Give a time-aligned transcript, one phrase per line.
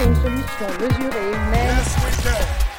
[0.00, 1.76] apporter une solution mesurée, humaine.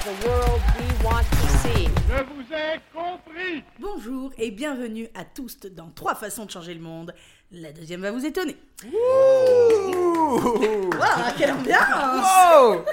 [0.02, 1.86] The world we want to see.
[2.08, 6.80] Je vous ai compris Bonjour et bienvenue à tous dans Trois façons de changer le
[6.82, 7.14] monde.
[7.52, 8.58] La deuxième va vous étonner.
[8.84, 10.90] Waouh,
[11.38, 11.78] quelle ambiance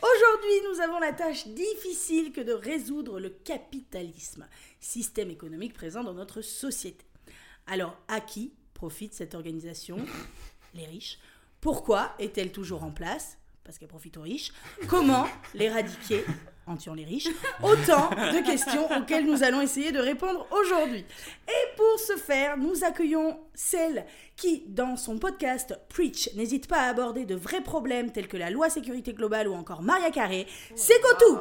[0.00, 4.46] Aujourd'hui, nous avons la tâche difficile que de résoudre le capitalisme,
[4.80, 7.04] système économique présent dans notre société.
[7.66, 9.98] Alors, à qui profite cette organisation?
[10.74, 11.18] Les riches.
[11.60, 13.38] Pourquoi est-elle toujours en place?
[13.64, 14.52] Parce qu'elle profite aux riches.
[14.88, 16.24] Comment l'éradiquer?
[16.66, 17.28] En tuant les riches
[17.62, 21.04] Autant de questions auxquelles nous allons essayer de répondre aujourd'hui.
[21.48, 24.04] Et pour ce faire, nous accueillons celle
[24.36, 28.50] qui, dans son podcast Preach, n'hésite pas à aborder de vrais problèmes tels que la
[28.50, 30.46] loi sécurité globale ou encore Maria Carré.
[30.76, 31.38] C'est Kotou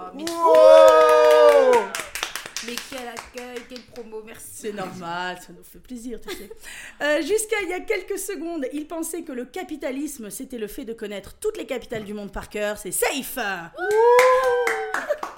[2.66, 4.48] Mais quel accueil, quelle promo, merci.
[4.52, 6.50] C'est normal, ça nous fait plaisir, tu sais.
[7.02, 10.84] Euh, Jusqu'à il y a quelques secondes, il pensait que le capitalisme, c'était le fait
[10.84, 12.80] de connaître toutes les capitales du monde par cœur.
[12.80, 13.38] C'est safe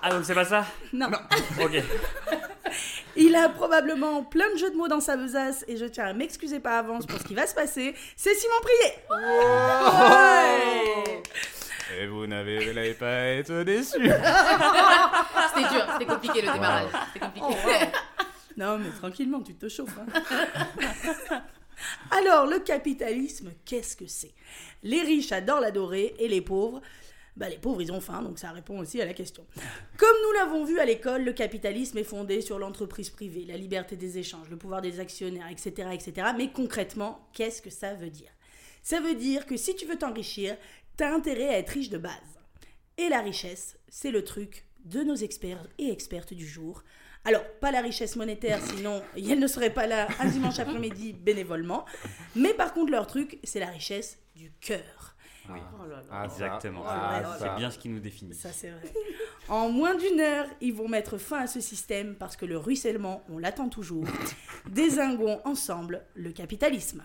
[0.02, 0.66] Ah donc c'est pas ça?
[0.94, 1.10] Non.
[1.62, 1.74] Ok.
[3.18, 6.14] Il a probablement plein de jeux de mots dans sa besace et je tiens à
[6.14, 7.94] m'excuser par avance pour ce qui va se passer.
[8.16, 11.24] C'est Simon Prié Ouais.
[11.98, 13.98] Et vous n'avez pas être déçus
[15.56, 16.90] C'était dur, c'était compliqué le démarrage.
[17.14, 17.48] C'était compliqué.
[18.58, 19.98] Non, mais tranquillement, tu te chauffes.
[19.98, 21.42] hein.
[22.12, 24.34] Alors, le capitalisme, qu'est-ce que c'est?
[24.84, 26.82] Les riches adorent l'adorer et les pauvres,
[27.38, 29.46] bah, les pauvres, ils ont faim, donc ça répond aussi à la question.
[29.98, 33.96] Comme nous l'avons vu à l'école, le capitalisme est fondé sur l'entreprise privée, la liberté
[33.96, 36.28] des échanges, le pouvoir des actionnaires, etc., etc.
[36.38, 38.30] Mais concrètement, qu'est-ce que ça veut dire?
[38.82, 40.58] Ça veut dire que si tu veux t'enrichir,
[41.00, 42.12] t'as intérêt à être riche de base.
[42.98, 46.84] Et la richesse, c'est le truc de nos experts et expertes du jour.
[47.24, 51.86] Alors, pas la richesse monétaire, sinon elles ne seraient pas là un dimanche après-midi bénévolement.
[52.36, 55.16] Mais par contre, leur truc, c'est la richesse du cœur.
[55.50, 55.60] Oui.
[55.74, 56.04] Oh là là.
[56.12, 56.26] Ah.
[56.26, 56.84] Exactement.
[56.86, 58.34] Ah, c'est bien ce qui nous définit.
[58.34, 58.92] Ça, c'est vrai.
[59.48, 63.24] En moins d'une heure, ils vont mettre fin à ce système parce que le ruissellement,
[63.30, 64.06] on l'attend toujours.
[64.70, 67.04] Désinguons ensemble le capitalisme.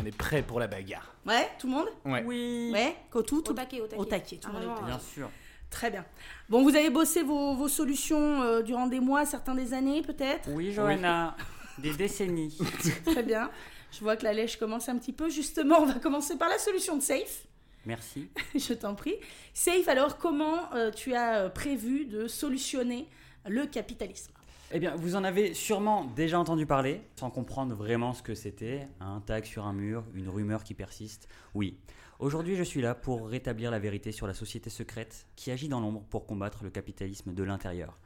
[0.00, 1.14] On est prêt pour la bagarre.
[1.26, 2.22] Ouais, tout le monde Ouais.
[2.24, 2.70] Oui.
[2.72, 4.00] Ouais, Kotou, tout Au taquet, au taquet.
[4.00, 4.86] Au taquet, tout le monde est au taquet.
[4.86, 5.30] Bien sûr.
[5.70, 6.04] Très bien.
[6.48, 10.48] Bon, vous avez bossé vos, vos solutions euh, durant des mois, certains des années peut-être
[10.50, 11.36] Oui, Johanna.
[11.78, 12.58] Des décennies.
[13.06, 13.50] Très bien.
[13.92, 15.28] Je vois que la lèche commence un petit peu.
[15.30, 17.46] Justement, on va commencer par la solution de Safe.
[17.86, 18.28] Merci.
[18.54, 19.14] Je t'en prie.
[19.54, 23.08] Safe, alors, comment euh, tu as euh, prévu de solutionner
[23.46, 24.32] le capitalisme?
[24.72, 28.86] Eh bien, vous en avez sûrement déjà entendu parler, sans comprendre vraiment ce que c'était.
[29.00, 31.28] Un tag sur un mur, une rumeur qui persiste.
[31.54, 31.76] Oui.
[32.20, 35.80] Aujourd'hui, je suis là pour rétablir la vérité sur la société secrète qui agit dans
[35.80, 37.98] l'ombre pour combattre le capitalisme de l'intérieur.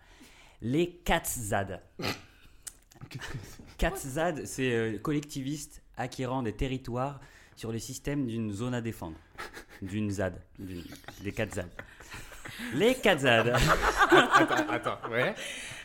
[0.63, 1.83] Les Katzad.
[3.77, 7.21] Katzad, c'est euh, collectivistes acquérant des territoires
[7.57, 9.17] sur les systèmes d'une zone à défendre.
[9.83, 10.41] D'une ZAD.
[10.59, 11.69] Des Katzad.
[12.75, 13.49] Les Katzad.
[14.11, 15.35] Attends, attends, ouais.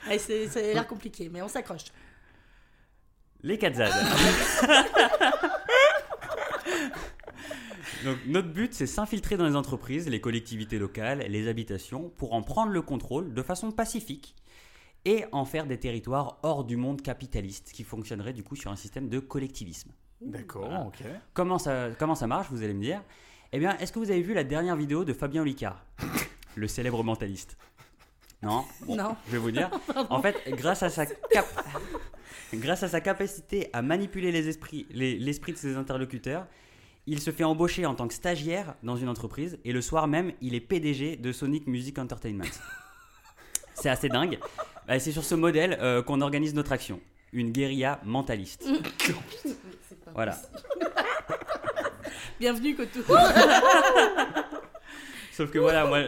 [0.07, 1.85] Ouais, c'est- Ça a l'air compliqué, mais on s'accroche.
[3.41, 3.91] Les Katzad.
[8.05, 12.41] Donc notre but, c'est s'infiltrer dans les entreprises, les collectivités locales, les habitations, pour en
[12.41, 14.35] prendre le contrôle de façon pacifique
[15.05, 18.75] et en faire des territoires hors du monde capitaliste qui fonctionnerait du coup sur un
[18.75, 19.91] système de collectivisme.
[20.21, 20.81] D'accord, Voilà.
[20.85, 20.99] ok.
[21.33, 23.01] Comment ça, comment ça marche, vous allez me dire?
[23.51, 25.83] Eh bien, est-ce que vous avez vu la dernière vidéo de Fabien Olicard,
[26.55, 27.57] le célèbre mentaliste
[28.41, 29.15] Non Bon, Non.
[29.27, 29.69] Je vais vous dire.
[30.09, 31.45] En fait, grâce à sa cap-
[32.53, 36.45] grâce à sa capacité à manipuler les esprits, les- l'esprit de ses interlocuteurs,
[37.07, 40.31] il se fait embaucher en tant que stagiaire dans une entreprise et le soir même,
[40.41, 42.43] il est PDG de Sonic Music Entertainment.
[43.73, 44.37] C'est assez dingue.
[44.87, 46.99] Bah, c'est sur ce modèle euh, qu'on organise notre action.
[47.31, 48.67] Une guérilla mentaliste.
[50.13, 50.37] Voilà.
[52.39, 53.01] Bienvenue, Kotou.
[55.39, 55.99] Sauf que voilà, moi,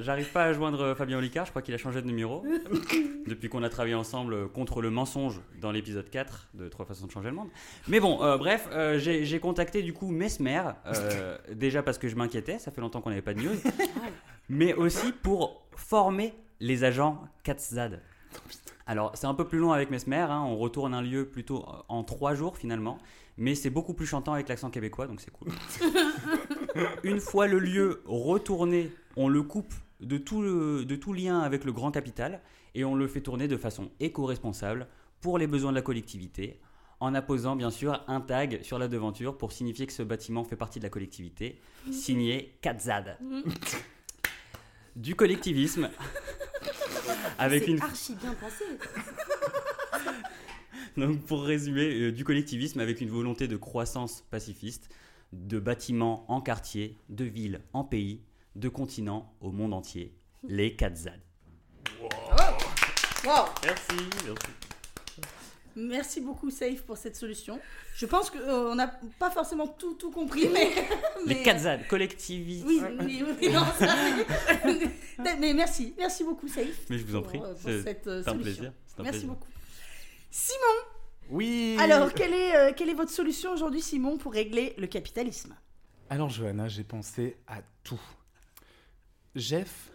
[0.00, 2.42] j'arrive pas à joindre Fabien Olicard, je crois qu'il a changé de numéro.
[3.26, 7.10] depuis qu'on a travaillé ensemble contre le mensonge dans l'épisode 4 de Trois façons de
[7.10, 7.48] changer le monde.
[7.88, 12.16] Mais bon, euh, bref, euh, j'ai contacté du coup Mesmer, euh, déjà parce que je
[12.16, 13.56] m'inquiétais, ça fait longtemps qu'on n'avait pas de news,
[14.48, 18.00] mais aussi pour former les agents Katzad.
[18.86, 22.02] Alors, c'est un peu plus long avec Mesmer, hein, on retourne un lieu plutôt en
[22.02, 22.96] trois jours finalement,
[23.40, 25.48] mais c'est beaucoup plus chantant avec l'accent québécois, donc c'est cool.
[27.02, 31.64] Une fois le lieu retourné, on le coupe de tout, le- de tout lien avec
[31.64, 32.42] le grand capital
[32.74, 34.86] et on le fait tourner de façon éco-responsable
[35.22, 36.60] pour les besoins de la collectivité,
[37.00, 40.56] en apposant bien sûr un tag sur la devanture pour signifier que ce bâtiment fait
[40.56, 41.60] partie de la collectivité,
[41.90, 43.18] signé Katzad.
[44.96, 45.88] Du collectivisme.
[47.38, 48.64] Avec une, archi bien pensé.
[50.96, 54.88] Donc, pour résumer, euh, du collectivisme avec une volonté de croissance pacifiste,
[55.32, 58.20] de bâtiments en quartier, de villes en pays,
[58.56, 60.14] de continents au monde entier.
[60.48, 61.20] Les 4 ZAD.
[63.24, 63.44] Wow.
[63.64, 63.94] Merci,
[64.24, 64.46] merci.
[65.76, 67.60] Merci beaucoup, Safe, pour cette solution.
[67.94, 68.88] Je pense qu'on n'a
[69.20, 70.70] pas forcément tout, tout compris, mais.
[71.26, 72.66] Les mais- 4 ZAD, collectivisme.
[72.66, 73.94] Oui, oui, oui, non, ça-
[75.38, 76.66] mais merci, merci beaucoup, Safe.
[76.88, 78.42] Mais je vous en prie, euh, pour cette euh, un solution.
[78.42, 78.72] plaisir.
[78.98, 79.28] un Merci plaisir.
[79.28, 79.46] beaucoup.
[80.30, 80.58] Simon,
[81.30, 81.76] Oui.
[81.80, 85.54] alors, quelle est, euh, quelle est votre solution aujourd'hui, Simon, pour régler le capitalisme?
[86.08, 88.00] Alors, Johanna, j'ai pensé à tout.
[89.34, 89.92] Jeff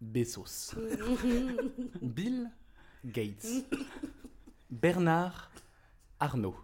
[0.00, 0.74] Bezos.
[2.02, 2.50] Bill
[3.04, 3.46] Gates.
[4.70, 5.50] Bernard
[6.20, 6.56] Arnault.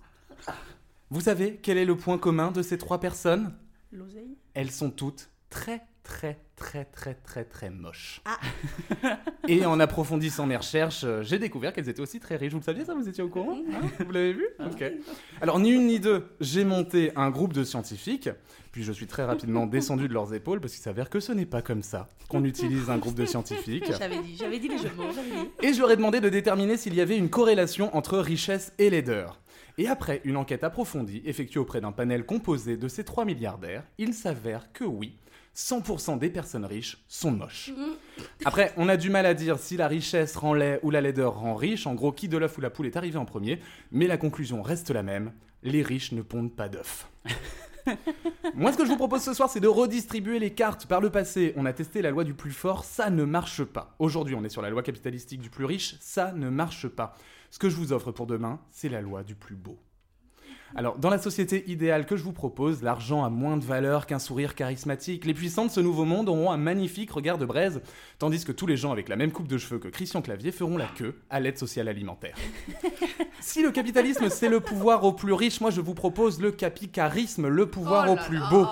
[1.10, 3.56] Vous savez quel est le point commun de ces trois personnes?
[3.92, 8.20] L'oseille Elles sont toutes très, très, très, très, très, très moches.
[8.24, 8.38] Ah.
[9.48, 12.52] Et en approfondissant mes recherches, euh, j'ai découvert qu'elles étaient aussi très riches.
[12.52, 14.84] Vous le saviez ça Vous étiez au courant Hein Vous l'avez vu Ok.
[15.40, 18.30] Alors, ni une ni deux, j'ai monté un groupe de scientifiques,
[18.72, 21.46] puis je suis très rapidement descendu de leurs épaules parce qu'il s'avère que ce n'est
[21.46, 23.92] pas comme ça qu'on utilise un groupe de scientifiques.
[23.98, 25.04] J'avais dit, j'avais dit les jeux de mots.
[25.62, 28.90] Et je leur ai demandé de déterminer s'il y avait une corrélation entre richesse et
[28.90, 29.40] laideur.
[29.76, 34.14] Et après une enquête approfondie effectuée auprès d'un panel composé de ces trois milliardaires, il
[34.14, 35.14] s'avère que oui,
[35.56, 37.72] 100% des personnes riches sont moches.
[38.44, 41.38] Après, on a du mal à dire si la richesse rend laid ou la laideur
[41.38, 43.60] rend riche, en gros qui de l'œuf ou la poule est arrivé en premier,
[43.92, 47.08] mais la conclusion reste la même, les riches ne pondent pas d'œufs.
[48.54, 50.86] Moi, ce que je vous propose ce soir, c'est de redistribuer les cartes.
[50.86, 53.94] Par le passé, on a testé la loi du plus fort, ça ne marche pas.
[53.98, 57.14] Aujourd'hui, on est sur la loi capitalistique du plus riche, ça ne marche pas.
[57.50, 59.78] Ce que je vous offre pour demain, c'est la loi du plus beau.
[60.76, 64.18] Alors, dans la société idéale que je vous propose, l'argent a moins de valeur qu'un
[64.18, 65.24] sourire charismatique.
[65.24, 67.80] Les puissants de ce nouveau monde auront un magnifique regard de braise,
[68.18, 70.76] tandis que tous les gens avec la même coupe de cheveux que Christian Clavier feront
[70.76, 72.34] la queue à l'aide sociale alimentaire.
[73.40, 77.46] si le capitalisme c'est le pouvoir au plus riche, moi je vous propose le capicarisme,
[77.46, 78.62] le pouvoir Oh au plus beau.
[78.62, 78.68] non,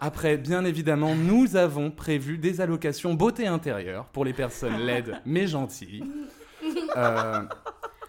[0.00, 5.46] Après, bien évidemment, nous avons prévu des allocations beauté intérieure pour les personnes laides mais
[5.46, 6.04] gentilles.
[6.96, 7.42] Euh,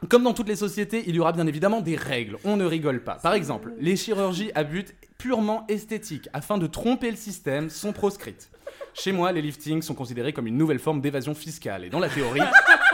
[0.09, 2.37] comme dans toutes les sociétés, il y aura bien évidemment des règles.
[2.43, 3.15] On ne rigole pas.
[3.15, 8.49] Par exemple, les chirurgies à but purement esthétique, afin de tromper le système, sont proscrites.
[8.93, 11.85] Chez moi, les liftings sont considérés comme une nouvelle forme d'évasion fiscale.
[11.85, 12.41] Et dans la théorie,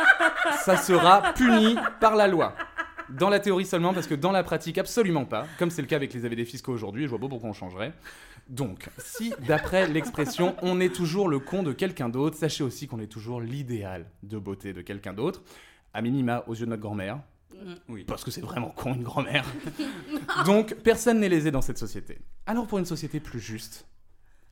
[0.63, 2.55] ça sera puni par la loi.
[3.09, 5.47] Dans la théorie seulement, parce que dans la pratique, absolument pas.
[5.57, 7.93] Comme c'est le cas avec les AVD fiscaux aujourd'hui, je vois pas pourquoi on changerait.
[8.47, 12.99] Donc, si d'après l'expression, on est toujours le con de quelqu'un d'autre, sachez aussi qu'on
[12.99, 15.41] est toujours l'idéal de beauté de quelqu'un d'autre.
[15.93, 17.19] À minima, aux yeux de notre grand-mère.
[17.89, 18.03] Oui.
[18.05, 19.45] Parce que c'est vraiment con, une grand-mère.
[20.45, 22.19] Donc, personne n'est lésé dans cette société.
[22.45, 23.85] Alors, pour une société plus juste,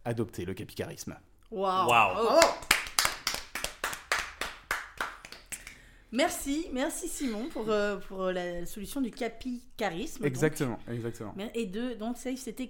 [0.04, 1.16] adoptez le capicarisme.
[1.52, 1.90] Waouh.
[1.90, 2.14] Waouh.
[2.14, 2.40] Bravo.
[6.12, 10.20] Merci, merci Simon pour, euh, pour euh, la solution du capicarisme.
[10.20, 10.28] donc.
[10.28, 11.34] Exactement, exactement.
[11.36, 12.68] Mais- Et deux, donc c'était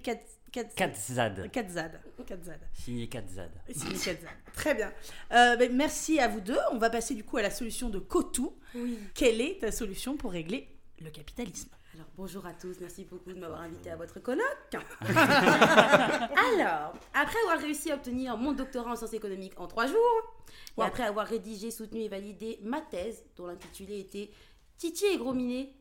[0.52, 1.50] 4 4 ZAD.
[1.52, 1.92] 4 ZAD.
[2.26, 2.60] 4 ZAD.
[2.72, 3.50] Signé 4 ZAD.
[3.68, 4.30] C'est les quatre ZAD.
[4.54, 4.92] Très bien.
[5.32, 6.56] Euh, ben, merci à vous deux.
[6.72, 8.56] On va passer du coup à la solution de Kotou.
[8.74, 8.98] Oui.
[9.14, 10.68] Quelle est ta solution pour régler
[11.00, 11.70] le capitalisme?
[11.94, 14.76] Alors bonjour à tous, merci beaucoup de m'avoir invité à votre colloque.
[15.02, 20.80] Alors, après avoir réussi à obtenir mon doctorat en sciences économiques en trois jours, et
[20.80, 20.84] Wow.
[20.86, 24.30] après avoir rédigé, soutenu et validé ma thèse, dont l'intitulé était
[24.76, 25.72] Titi et Gros Minet,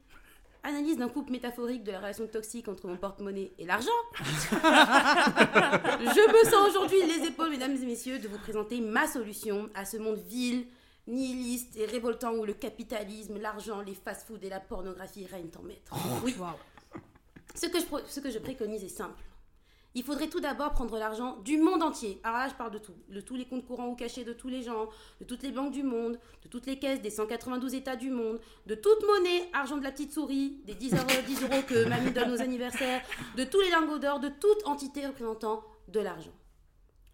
[0.63, 3.89] analyse d'un couple métaphorique de la relation toxique entre mon porte-monnaie et l'argent,
[4.19, 4.55] je
[6.31, 9.97] me sens aujourd'hui les épaules, mesdames et messieurs, de vous présenter ma solution à ce
[9.97, 10.67] monde vil,
[11.07, 15.93] nihiliste et révoltant où le capitalisme, l'argent, les fast-foods et la pornographie règnent en maître.
[16.23, 16.35] Oui.
[17.55, 19.23] Ce que, je, ce que je préconise est simple.
[19.97, 22.19] Il faudrait tout d'abord prendre l'argent du monde entier.
[22.23, 22.93] Alors là, je parle de tout.
[23.09, 24.89] De tous les comptes courants ou cachés de tous les gens,
[25.19, 28.39] de toutes les banques du monde, de toutes les caisses des 192 États du monde,
[28.67, 32.11] de toute monnaie, argent de la petite souris, des 10 euros, 10 euros que mamie
[32.11, 33.01] donne aux anniversaires,
[33.37, 36.33] de tous les lingots d'or, de toute entité représentant de l'argent.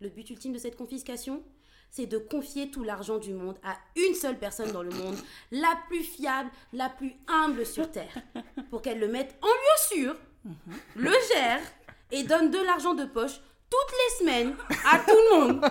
[0.01, 1.41] Le but ultime de cette confiscation,
[1.89, 5.15] c'est de confier tout l'argent du monde à une seule personne dans le monde,
[5.51, 8.17] la plus fiable, la plus humble sur Terre,
[8.69, 10.15] pour qu'elle le mette en lieu sûr,
[10.97, 11.61] le gère
[12.13, 14.55] et donne de l'argent de poche toutes les semaines
[14.89, 15.65] à tout le monde,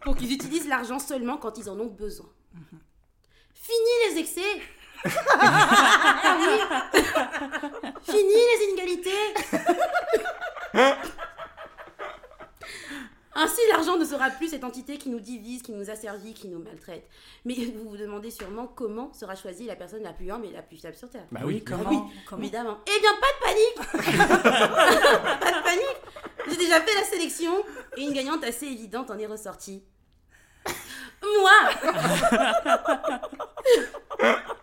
[0.00, 2.26] pour qu'ils utilisent l'argent seulement quand ils en ont besoin.
[3.54, 4.40] Fini les excès.
[5.44, 6.60] Ah oui.
[8.04, 9.10] Fini les inégalités
[13.34, 16.58] Ainsi, l'argent ne sera plus cette entité qui nous divise, qui nous asservit, qui nous
[16.58, 17.08] maltraite.
[17.44, 20.62] Mais vous vous demandez sûrement comment sera choisie la personne la plus humble et la
[20.62, 21.26] plus fiable sur Terre.
[21.30, 21.98] Bah oui, comment, oui,
[22.28, 22.78] comment Évidemment.
[22.86, 23.76] Eh bien, pas de panique
[25.40, 26.00] Pas de panique
[26.48, 27.52] J'ai déjà fait la sélection
[27.96, 29.82] et une gagnante assez évidente en est ressortie.
[31.22, 31.50] Moi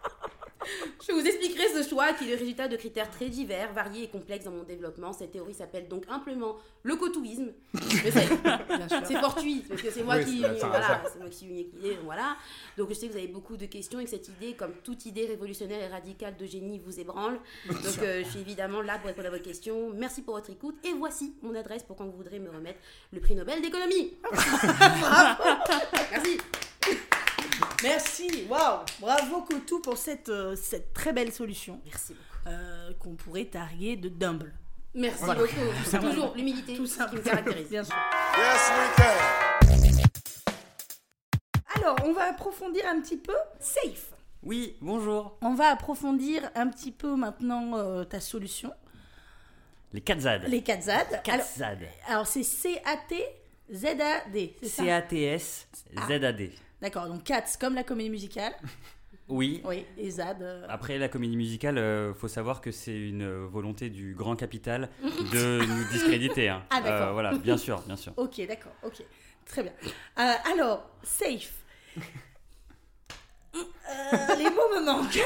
[1.07, 4.07] Je vous expliquerai ce choix qui est le résultat de critères très divers, variés et
[4.09, 5.13] complexes dans mon développement.
[5.13, 7.51] Cette théorie s'appelle donc simplement le cotouisme.
[9.03, 11.95] C'est fortuit, parce que c'est moi, Oui, qui, ça- voilà, ça- c'est moi qui l'idée,
[11.95, 12.35] donc voilà.
[12.77, 15.05] Donc je sais que vous avez beaucoup de questions et que cette idée, comme toute
[15.05, 17.39] idée révolutionnaire et radicale de génie, vous ébranle.
[17.67, 19.91] Donc euh, je suis évidemment là pour répondre à vos questions.
[19.95, 22.79] Merci pour votre écoute et voici mon adresse pour quand vous voudrez me remettre
[23.11, 24.13] le prix Nobel d'économie.
[26.11, 26.37] Merci.
[27.83, 32.49] Merci, waouh, bravo Kotou pour cette, euh, cette très belle solution Merci beaucoup.
[32.49, 34.53] euh, qu'on pourrait targuer de dumble.
[34.93, 35.41] Merci Voilà.
[35.41, 35.55] beaucoup.
[36.01, 37.69] Toujours l'humilité Tout qui ça, me caractérise.
[37.69, 37.95] bien sûr.
[38.37, 39.13] Yes, we can.
[41.75, 43.35] Alors, on va approfondir un petit peu.
[43.61, 44.11] Safe.
[44.43, 45.37] Oui, bonjour.
[45.41, 48.73] On va approfondir un petit peu maintenant euh, ta solution.
[49.93, 50.43] Les 4 ZAD.
[50.49, 51.21] Les 4 ZAD.
[51.23, 51.79] 4 Alors, ZAD.
[52.07, 53.25] alors c'est C-A-T-Z-A-D,
[54.61, 54.83] c'est ça?
[54.83, 55.67] C-A-T-S
[56.07, 56.51] Z-A-D.
[56.81, 58.53] D'accord, donc 4 comme la comédie musicale.
[59.31, 59.61] Oui.
[59.63, 60.41] Oui, et ZAD.
[60.41, 64.35] euh, Après la comédie musicale, euh, faut savoir que c'est une euh, volonté du grand
[64.35, 66.49] capital de nous discréditer.
[66.49, 66.63] hein.
[66.71, 67.09] Ah, d'accord.
[67.09, 68.11] Euh, voilà, bien sûr, bien sûr.
[68.17, 69.03] Ok, d'accord, ok.
[69.45, 69.71] Très bien.
[70.17, 71.53] Euh, alors, safe.
[73.55, 73.61] Euh,
[74.39, 75.21] les mots me manquent.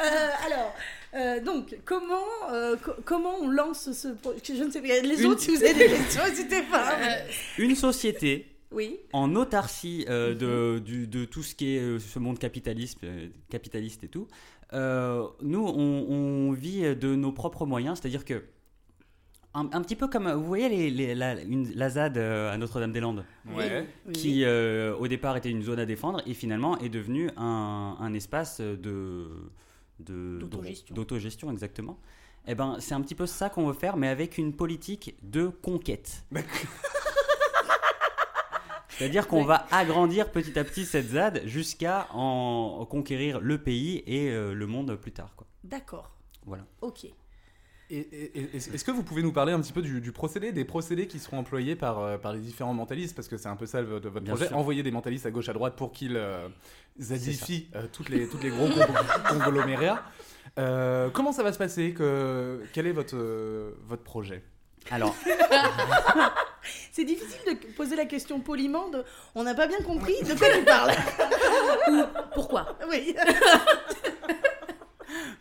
[0.00, 0.74] Euh, alors,
[1.14, 5.00] euh, donc, comment, euh, co- comment on lance ce pro- Je ne sais pas.
[5.00, 6.96] Les Une- autres, si vous avez des questions, n'hésitez pas.
[7.58, 8.98] Une société Oui.
[9.12, 13.28] en autarcie euh, de, du- de tout ce qui est euh, ce monde capitaliste, euh,
[13.48, 14.26] capitaliste et tout,
[14.72, 18.42] euh, nous, on, on vit de nos propres moyens, c'est-à-dire que
[19.56, 23.24] un, un petit peu comme, vous voyez les, les- la, une, la ZAD à Notre-Dame-des-Landes,
[23.54, 23.86] Ouais.
[24.06, 24.12] Oui.
[24.12, 28.14] qui euh, au départ était une zone à défendre et finalement est devenue un, un
[28.14, 29.28] espace de
[30.00, 30.92] de- D'autogestion.
[30.96, 32.00] d'autogestion exactement.
[32.48, 35.46] Eh ben, c'est un petit peu ça qu'on veut faire, mais avec une politique de
[35.46, 36.24] conquête.
[38.98, 39.46] C'est-à-dire qu'on Ouais.
[39.48, 44.66] va agrandir petit à petit cette ZAD jusqu'à en conquérir le pays et euh, le
[44.66, 45.34] monde plus tard.
[45.36, 45.46] Quoi.
[45.64, 46.10] D'accord.
[46.46, 46.64] Voilà.
[46.80, 47.04] Ok.
[47.90, 50.52] Et- et- et- Est-ce que vous pouvez nous parler un petit peu du, du procédé,
[50.52, 53.14] des procédés qui seront employés par, euh, par les différents mentalistes?
[53.14, 54.56] Parce que c'est un peu ça le- votre, votre Bien projet, sûr.
[54.56, 56.48] envoyer des mentalistes à gauche à droite pour qu'ils euh,
[57.00, 58.74] zadifient euh, toutes les, toutes les gros con-
[59.28, 60.02] conglomérats.
[60.58, 61.92] Euh, comment ça va se passer?
[61.92, 63.16] Que, Quel est votre,
[63.86, 64.42] votre projet?
[64.90, 65.14] Alors,
[66.92, 68.88] C'est difficile de poser la question poliment.
[68.88, 70.92] de- On n'a pas bien compris de quoi tu parles?
[72.34, 72.78] Pourquoi?
[72.88, 73.14] Oui.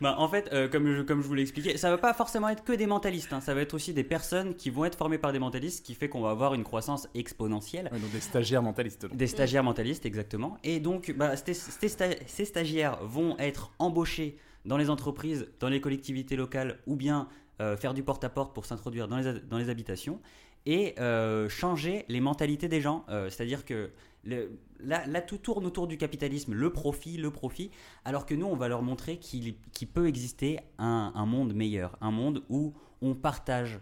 [0.02, 2.50] bah, en fait, euh, comme, je, comme je vous l'ai expliqué, ça va pas forcément
[2.50, 3.32] être que des mentalistes.
[3.34, 3.42] hein.
[3.42, 5.96] Ça va être aussi des personnes qui vont être formées par des mentalistes, ce qui
[5.96, 7.90] fait qu'on va avoir une croissance exponentielle.
[7.92, 9.04] Ouais, donc des stagiaires mentalistes.
[9.04, 9.16] donc.
[9.16, 10.58] Des stagiaires mentalistes, exactement.
[10.64, 16.80] Et donc, bah, ces stagiaires vont être embauchés dans les entreprises, dans les collectivités locales,
[16.88, 17.28] ou bien
[17.62, 20.20] euh, faire du porte-à-porte pour s'introduire dans les, dans les habitations,
[20.66, 23.06] et euh, changer les mentalités des gens.
[23.10, 23.92] Euh, C'est-à-dire que
[24.24, 27.70] le- là, là, tout tourne autour du capitalisme, le profit, le profit,
[28.06, 31.98] alors que nous, on va leur montrer qu'il qu'il peut exister un, un monde meilleur,
[32.02, 33.80] un monde où on partage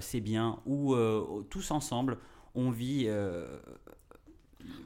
[0.00, 0.94] ses biens, où
[1.48, 2.18] tous ensemble,
[2.54, 3.08] on vit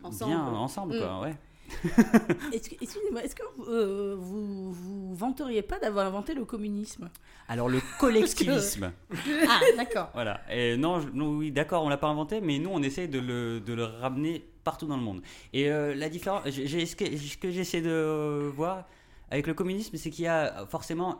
[0.03, 0.31] Ensemble.
[0.31, 1.21] bien ensemble, Mm.
[1.23, 1.37] ouais.
[2.53, 7.11] Est-ce que- Excusez-moi, est-ce que euh, vous vous vanteriez pas d'avoir inventé le communisme?
[7.49, 8.93] Alors le collectivisme,
[9.49, 10.11] Ah, d'accord.
[10.15, 10.41] voilà.
[10.51, 13.19] Et non, je- non, oui, d'accord, on l'a pas inventé, mais nous, on essaie de
[13.19, 15.21] le, de le ramener partout dans le monde.
[15.53, 18.85] Et euh, la différence, j'ai- ce que, j'essaie de voir
[19.31, 21.19] avec le communisme, c'est qu'il y a forcément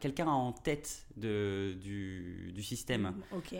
[0.00, 3.14] quelqu'un en tête de, du, du système.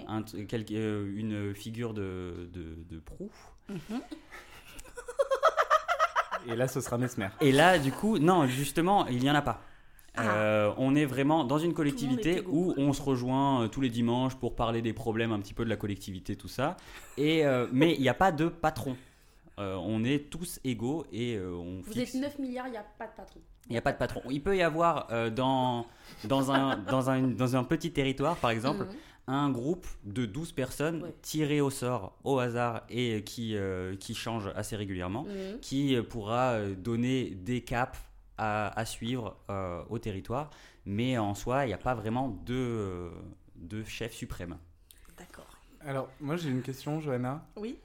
[0.09, 3.31] Un quel- euh, une figure de, de, de proue.
[6.49, 7.29] Et là, ce sera Mesmer.
[7.41, 9.61] Et là, du coup, non, justement, il n'y en a pas.
[10.17, 10.29] Ah.
[10.29, 14.37] Euh, on est vraiment dans une collectivité où on se rejoint euh, tous les dimanches
[14.37, 16.77] pour parler des problèmes un petit peu de la collectivité, tout ça.
[17.17, 18.97] Et, euh, mais il n'y a pas de patron.
[19.59, 22.77] Euh, on est tous égaux et euh, on Vous fixe- êtes 9 milliards, il n'y
[22.77, 23.41] a pas de patron.
[23.69, 24.21] Il n'y a pas de patron.
[24.31, 25.87] Il peut y avoir euh, dans,
[26.25, 28.91] dans, un, dans, un, dans un petit territoire, par exemple, Mhm.
[29.27, 31.15] Un groupe de 12 personnes Ouais.
[31.23, 35.61] tirées au sort, au hasard, et qui, euh, qui changent assez régulièrement Mhm.
[35.61, 37.99] qui euh, pourra euh, donner des caps
[38.37, 40.51] à, à suivre euh, au territoire.
[40.87, 43.11] Mais en soi, il n'y a pas vraiment de, euh,
[43.57, 44.59] de chef suprême.
[45.17, 45.47] D'accord.
[45.81, 47.47] Alors, moi, j'ai une question, Johanna.
[47.57, 47.79] Oui,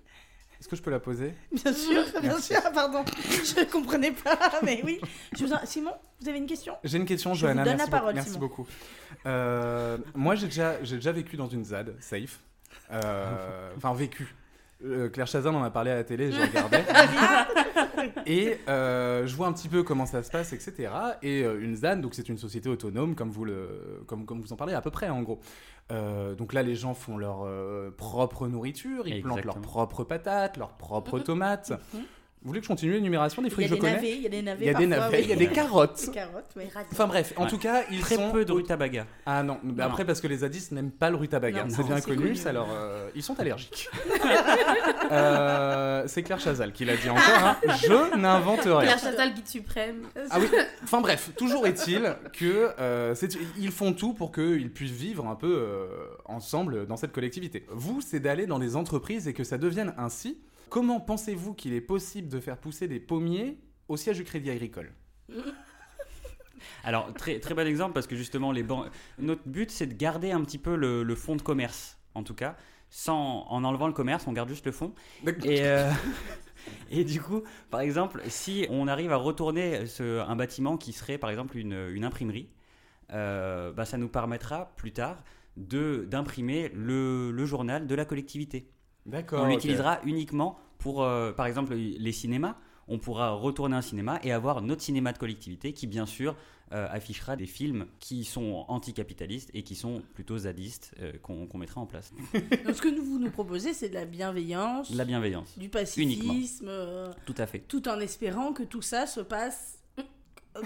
[0.60, 1.34] Est-ce que je peux la poser?
[1.54, 2.54] Bien sûr, bien Merci.
[2.54, 2.62] sûr.
[2.74, 5.00] Pardon, je ne comprenais pas, mais oui.
[5.38, 6.76] Je vous en- Simon, vous avez une question?
[6.84, 7.62] J'ai une question, Je Johanna.
[7.64, 8.26] vous donne merci la parole, beaucoup.
[8.26, 8.68] Merci beaucoup.
[9.26, 12.40] Euh, moi, j'ai déjà, j'ai déjà vécu dans une ZAD, safe.
[12.92, 14.36] Euh, Enfin, vécu.
[14.86, 16.86] Euh, Claire Chazin en a parlé à la télé, je regardais.
[18.26, 20.90] et euh, je vois un petit peu comment ça se passe, etc.
[21.22, 24.54] Et euh, une ZAD, donc c'est une société autonome, comme vous, le, comme, comme vous
[24.54, 25.40] en parlez à peu près, en gros.
[25.92, 29.54] Euh, donc là, les gens font leur euh, propre nourriture, ils plantent Exactement.
[29.56, 31.74] leurs propres patates, leurs propres tomates.
[32.42, 34.30] Vous voulez que je continue l'énumération des fruits que je connais navets, il y a
[34.30, 34.66] des navets.
[34.66, 35.24] Il y a des navets, oui.
[35.26, 36.06] il y a des carottes.
[36.06, 36.56] Des carottes.
[36.94, 37.50] Enfin bref, en Ouais.
[37.50, 39.06] tout cas, ils Très sont peu de rutabaga.
[39.26, 42.18] Ah non, mais après parce que les zadistes n'aiment pas le rutabaga, c'est bien connu,
[42.18, 42.36] connu.
[42.38, 43.90] ça leur, euh, ils sont allergiques.
[45.12, 47.58] Euh, c'est Claire Chazal qui l'a dit encore, hein.
[47.82, 48.80] je n'invente rien.
[48.82, 50.04] Claire Chazal, guide suprême.
[50.30, 50.48] Ah oui,
[50.84, 53.16] enfin bref, toujours est-il que euh,
[53.58, 55.88] ils font tout pour qu'ils puissent vivre un peu euh,
[56.26, 57.66] ensemble dans cette collectivité.
[57.70, 60.38] Vous, c'est d'aller dans des entreprises et que ça devienne ainsi.
[60.70, 64.94] Comment pensez-vous qu'il est possible de faire pousser des pommiers au siège du Crédit Agricole?
[66.84, 68.64] Alors, très, très bon exemple parce que justement, les
[69.18, 72.34] notre but, c'est de garder un petit peu le, le fonds de commerce, en tout
[72.36, 72.56] cas.
[72.90, 74.94] Sans, en enlevant le commerce, on garde juste le fond.
[75.44, 75.92] Et, euh,
[76.90, 81.18] et du coup, par exemple, si on arrive à retourner ce- un bâtiment qui serait,
[81.18, 82.50] par exemple, une, une imprimerie,
[83.12, 85.24] euh, bah, ça nous permettra plus tard
[85.58, 88.70] d'imprimer le, le journal de la collectivité.
[89.10, 89.44] D'accord.
[89.44, 92.56] On l'utilisera uniquement pour, euh, par exemple, les cinémas.
[92.88, 96.36] On pourra retourner un cinéma et avoir notre cinéma de collectivité qui, bien sûr,
[96.72, 101.82] euh, affichera des films qui sont anticapitalistes et qui sont plutôt zadistes euh, qu'on mettra
[101.82, 102.14] en place.
[102.66, 105.70] Donc, ce que nous, vous nous proposez, c'est de la bienveillance, De la bienveillance, du
[105.70, 107.60] pacifisme, euh, tout à fait.
[107.60, 109.80] tout en espérant que tout ça se passe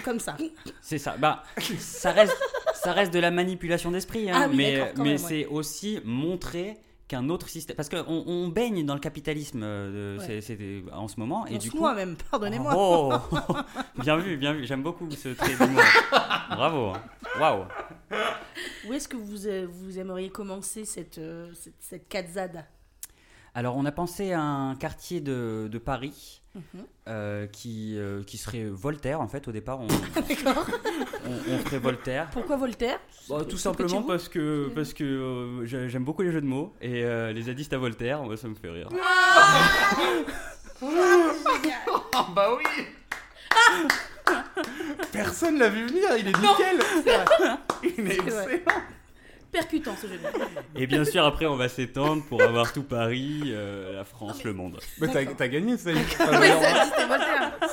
[0.03, 0.35] comme ça.
[0.81, 1.15] C'est ça.
[1.15, 2.37] Bah, ça reste,
[2.73, 5.17] ça reste de la manipulation d'esprit, hein, Ah oui, mais, mais ouais.
[5.17, 6.77] c'est aussi montrer
[7.13, 10.25] qu'un autre système, parce qu'on on baigne dans le capitalisme euh, de- Ouais.
[10.25, 12.73] c'est- c'est- en ce moment, et On du coup, noie même, pardonnez-moi.
[12.75, 13.13] Oh
[13.97, 14.65] Bien vu, bien vu.
[14.65, 15.81] J'aime beaucoup ce trait d'humour.
[16.49, 16.93] Bravo.
[17.39, 17.65] Waouh.
[18.87, 22.07] Où est-ce que vous, euh, vous aimeriez commencer cette, euh, cette,
[23.55, 26.83] Alors, on a pensé à un quartier de, de Paris Mhm.
[27.07, 29.47] euh, qui, euh, qui serait Voltaire, en fait.
[29.47, 29.87] Au départ, on,
[30.21, 30.67] D'accord.
[31.25, 32.29] on, on ferait Voltaire.
[32.31, 32.99] Pourquoi Voltaire?
[33.27, 36.73] Bah, tout simplement parce que, parce que euh, j'ai- j'aime beaucoup les jeux de mots
[36.79, 38.87] et euh, les zadistes à Voltaire, ça me fait rire.
[40.81, 42.63] Ah bah oui
[45.11, 46.79] Personne l'a vu venir, il est nickel
[47.97, 48.61] Il est excellent
[49.53, 50.45] Percutant ce jeu de mots.
[50.75, 54.51] Et bien sûr, après, on va s'étendre pour avoir tout Paris, euh, la France, le
[54.53, 54.79] monde.
[54.99, 56.03] Mais t'as gagné, ça y est.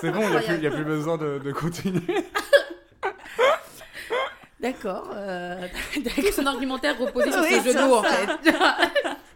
[0.00, 2.02] C'est bon, il n'y a, plus- y a plus besoin de, de continuer.
[4.60, 5.08] D'accord.
[5.14, 5.66] euh,
[6.36, 8.10] son argumentaire reposait sur Oui, ce jeu de mots en ça.
[8.10, 8.50] fait.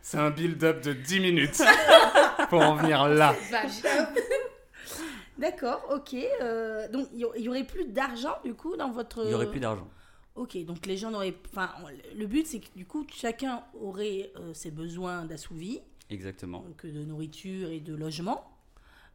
[0.03, 1.63] C'est un build-up de 10 minutes
[2.51, 3.35] pour en venir là.
[5.39, 6.15] D'accord, ok.
[6.43, 9.21] euh, donc, il y, y aurait plus d'argent, du coup, dans votre...
[9.25, 9.89] Il n'y aurait plus d'argent.
[10.35, 11.35] Ok, donc les gens n'auraient...
[11.53, 11.71] Enfin,
[12.17, 16.61] le but, c'est que, du coup, chacun aurait euh, ses besoins d'assouvi, Exactement.
[16.63, 18.51] donc de nourriture et de logement.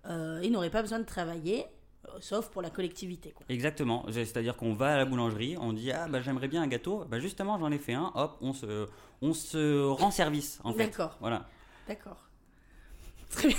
[0.06, 1.66] Euh, il n'aurait pas besoin de travailler,
[2.08, 3.46] euh, sauf pour la collectivité, quoi.
[3.50, 7.04] Exactement, c'est-à-dire qu'on va à la boulangerie, on dit ah bah j'aimerais bien un gâteau,
[7.04, 8.88] bah justement j'en ai fait un, hop on se
[9.22, 10.86] on se rend service en fait.
[10.86, 11.18] D'accord.
[11.20, 11.50] Voilà.
[11.86, 12.30] D'accord.
[13.30, 13.58] Très bien.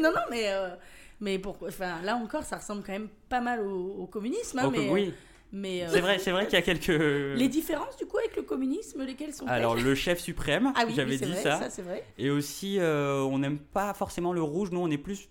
[0.00, 0.52] non, non, mais...
[0.52, 0.74] euh,
[1.20, 4.70] mais pourquoi Enfin, là encore, ça ressemble quand même pas mal au, au communisme, hein,
[4.70, 4.90] mais...
[4.90, 5.14] oui,
[5.56, 6.88] mais euh, c'est vrai, c'est vrai qu'il y a quelques.
[6.88, 10.92] Les différences, du coup, avec le communisme, lesquelles sont Alors le chef suprême, Ah oui,
[10.94, 11.58] j'avais oui, dit vrai, ça.
[11.58, 12.04] ça c'est vrai.
[12.18, 15.28] Et aussi euh, on n'aime pas forcément le rouge, nous on est plus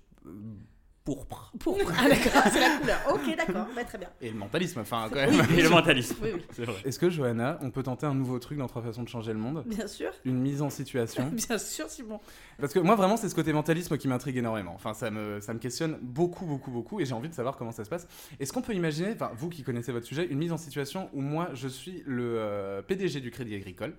[1.06, 1.54] pourpre.
[1.60, 1.78] Pour...
[1.98, 2.98] Ah d'accord, c'est la couleur.
[3.14, 4.10] Ok, d'accord, bah, très bien.
[4.20, 5.40] Et le mentalisme, enfin, quand même.
[5.56, 6.16] Et le mentalisme.
[6.22, 6.76] Oui, oui, C'est vrai.
[6.84, 9.38] Est-ce que, Johanna, on peut tenter un nouveau truc dans Trois façons de changer le
[9.38, 9.64] monde?
[9.68, 10.12] Bien sûr.
[10.26, 12.20] Une mise en situation Bien sûr, Simon.
[12.60, 14.74] Parce que moi, vraiment, c'est ce côté mentalisme qui m'intrigue énormément.
[14.74, 17.72] Enfin, ça me, ça me questionne beaucoup, beaucoup, beaucoup, et j'ai envie de savoir comment
[17.72, 18.08] ça se passe.
[18.40, 21.22] Est-ce qu'on peut imaginer, enfin, vous qui connaissez votre sujet, une mise en situation où
[21.22, 23.94] moi, je suis le euh, PDG du Crédit Agricole,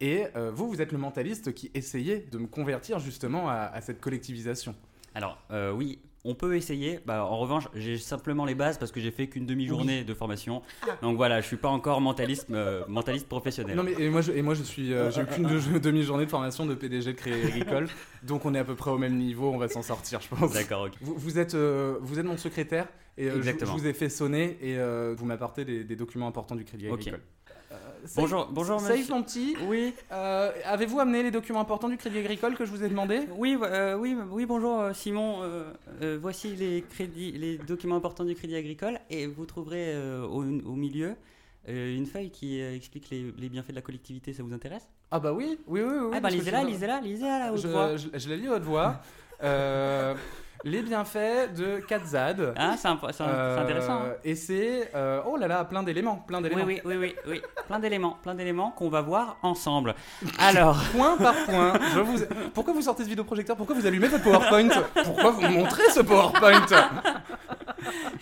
[0.00, 3.80] et euh, vous, vous êtes le mentaliste qui essayait de me convertir justement à, à
[3.80, 4.76] cette collectivisation?
[5.14, 5.98] Alors euh, oui,
[6.30, 7.00] on peut essayer.
[7.06, 10.62] Bah, en revanche, j'ai simplement les bases parce que j'ai fait qu'une demi-journée de formation.
[11.02, 13.76] Donc voilà, je suis pas encore mentaliste, euh, mentaliste professionnel.
[13.76, 16.26] Non mais et moi je, et moi je suis euh, j'ai eu qu'une de- demi-journée
[16.26, 17.88] de formation de PDG de Crédit Agricole
[18.22, 20.52] donc on est à peu près au même niveau on va s'en sortir je pense.
[20.52, 20.92] D'accord, ok.
[21.00, 23.72] Vous, vous êtes euh, vous êtes mon secrétaire et euh, je, Exactement.
[23.76, 26.88] je vous ai fait sonner et euh, vous m'apportez des, des documents importants du Crédit.
[26.88, 27.20] Agricole.
[28.16, 29.14] Bonjour, bonjour monsieur.
[29.14, 32.82] mon petit, Oui, euh, avez-vous amené les documents importants du Crédit Agricole que je vous
[32.84, 33.20] ai demandé?
[33.36, 35.40] Oui, euh, oui, oui, bonjour euh, Simon.
[35.42, 40.74] Euh, voici les crédits, les documents importants du Crédit Agricole et vous trouverez au, au
[40.74, 41.14] milieu
[41.66, 44.32] une feuille qui explique les, les bienfaits de la collectivité.
[44.32, 44.88] Ça vous intéresse?
[45.10, 46.10] Ah bah oui, oui, oui, oui.
[46.14, 47.96] Ah bah lisez-la, lisez-la, lisez-la haute Je, voix.
[47.96, 49.00] je, je la lis à haute voix.
[50.64, 52.52] Les bienfaits de Katzad.
[52.56, 53.92] Ah, c'est Euh, intéressant.
[54.02, 54.12] hein.
[54.24, 56.64] Et c'est euh, oh là là, plein d'éléments, plein Oui, d'éléments.
[56.66, 57.42] oui, oui, oui, oui.
[57.68, 59.94] Plein d'éléments, plein d'éléments qu'on va voir ensemble.
[60.38, 62.18] Alors, Point par point, je vous...
[62.54, 63.56] pourquoi vous sortez ce vidéoprojecteur?
[63.56, 64.68] Pourquoi vous allumez votre PowerPoint?
[65.04, 66.66] Pourquoi vous montrez ce PowerPoint?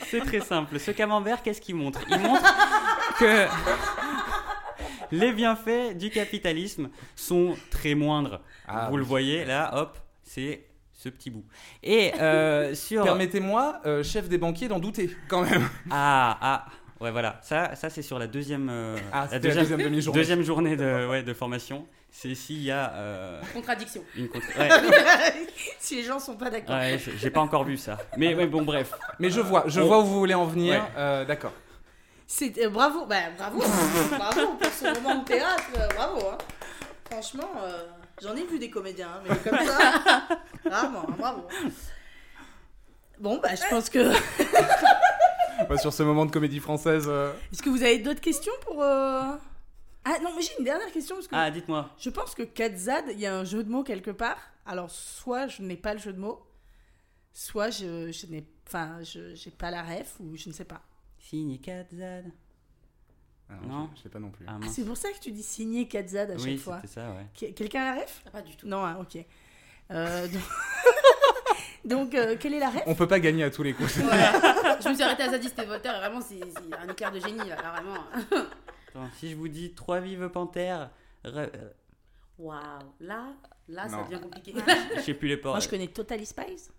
[0.07, 0.79] C'est très simple.
[0.79, 2.01] Ce camembert, qu'est-ce qu'il montre?
[2.11, 2.43] Il montre
[3.19, 3.47] que
[5.11, 8.41] les bienfaits du capitalisme sont très moindres.
[8.69, 11.45] Ah, Vous le voyez là, hop, c'est ce petit bout.
[11.83, 13.05] Et euh, sur.
[13.05, 15.69] Permettez-moi, euh, chef des banquiers, d'en douter, quand même.
[15.91, 16.67] Ah, ah,
[17.01, 17.39] ouais, voilà.
[17.43, 20.19] Ça, ça c'est sur la deuxième, euh, Ah, la deuxième demi-journée.
[20.21, 21.87] deuxième journée de, ouais, de formation.
[22.11, 24.03] C'est s'il y a euh, Contradiction.
[24.17, 24.47] une contre.
[24.59, 24.71] Ouais,
[25.79, 26.75] si les gens sont pas d'accord.
[26.77, 27.99] ouais, j'ai pas encore vu ça.
[28.17, 28.93] Mais ouais, bon, bref.
[29.19, 29.87] Mais je vois, je Oh.
[29.87, 30.81] vois où vous voulez en venir.
[30.81, 30.89] Ouais.
[30.97, 31.53] Euh, D'accord.
[32.27, 33.59] C'est euh, bravo, bah, bravo,
[34.19, 36.27] bravo pour ce moment de théâtre, euh, bravo.
[36.31, 36.39] hein.
[37.11, 37.83] Franchement, euh,
[38.23, 40.29] j'en ai vu des comédiens, hein, mais comme ça,
[40.65, 41.43] vraiment, hein, bravo.
[43.19, 44.13] Bon, bah, je pense que.
[45.71, 47.07] Bah, sur ce moment de comédie française.
[47.09, 48.83] euh, Est-ce que vous avez d'autres questions pour.
[48.83, 49.23] euh,
[50.05, 51.89] Ah non, mais j'ai une dernière question parce que Ah, dites-moi.
[51.99, 54.37] je pense que Katzad, il y a un jeu de mots quelque part.
[54.67, 56.47] Alors, soit je n'ai pas le jeu de mots,
[57.33, 58.47] soit je, je n'ai.
[58.67, 60.83] Enfin, je j'ai pas la ref ou je ne sais pas.
[61.19, 62.27] Signé Katzad.
[63.49, 63.89] Ah Non.
[63.93, 64.45] je, je sais pas non plus.
[64.49, 66.77] Ah, Ah, c'est pour ça que tu dis signer Katzad à oui, chaque fois.
[66.83, 67.27] c'était ça, ouais.
[67.35, 68.23] Qui- Quelqu'un a la ref?
[68.27, 68.67] Ah, pas du tout.
[68.67, 69.25] Non, hein, ok.
[69.93, 70.43] Euh, donc,
[71.85, 72.83] donc, euh, quelle est la ref?
[72.87, 73.95] On peut pas gagner à tous les coups.
[73.99, 76.41] Je me suis arrêtée à Zadiste et Voltaire et vraiment, c'est
[76.79, 78.05] un éclair de génie, là, vraiment.
[78.89, 80.91] Attends, si je vous dis trois vives panthères,
[81.25, 81.71] re- euh,
[82.39, 82.61] Waouh,
[83.01, 83.29] là,
[83.69, 84.55] là, ça devient compliqué.
[84.97, 85.53] je sais plus les ports.
[85.55, 86.71] Moi, je connais Totally Spice.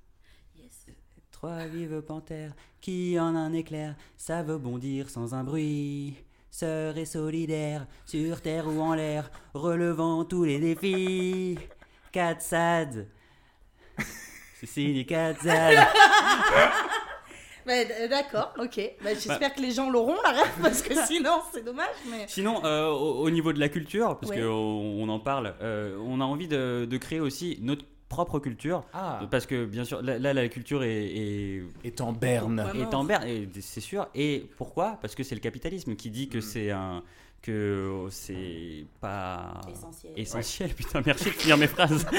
[0.56, 0.86] Yes.
[1.32, 6.15] Trois vives panthères qui en un éclair savent bondir sans un bruit.
[6.60, 11.60] Sœurs et solidaires, sur terre ou en l'air, relevant tous les défis.
[12.12, 13.08] Katsad.
[14.63, 15.78] Signé Katsad.
[17.67, 17.74] Bah,
[18.10, 18.80] D'accord, ok.
[19.04, 21.93] Bah, J'espère que les gens l'auront, la ref, parce que sinon, c'est dommage.
[22.10, 22.26] Mais...
[22.30, 24.39] Sinon, euh, au, au niveau de la culture, parce Ouais.
[24.39, 28.84] qu'on on en parle, euh, on a envie de, de créer aussi notre propre culture.
[28.93, 32.65] Ah, Parce que bien sûr, là, là, la culture est, est, est en berne.
[32.74, 32.82] Ouais.
[32.82, 34.08] est en berne, et c'est sûr.
[34.15, 34.98] Et pourquoi?
[35.02, 37.04] Parce que c'est le capitalisme qui dit que c'est un
[37.47, 40.12] que c'est pas Essentiel.
[40.17, 40.73] essentiel.
[40.75, 42.05] Putain, merci de finir mes phrases.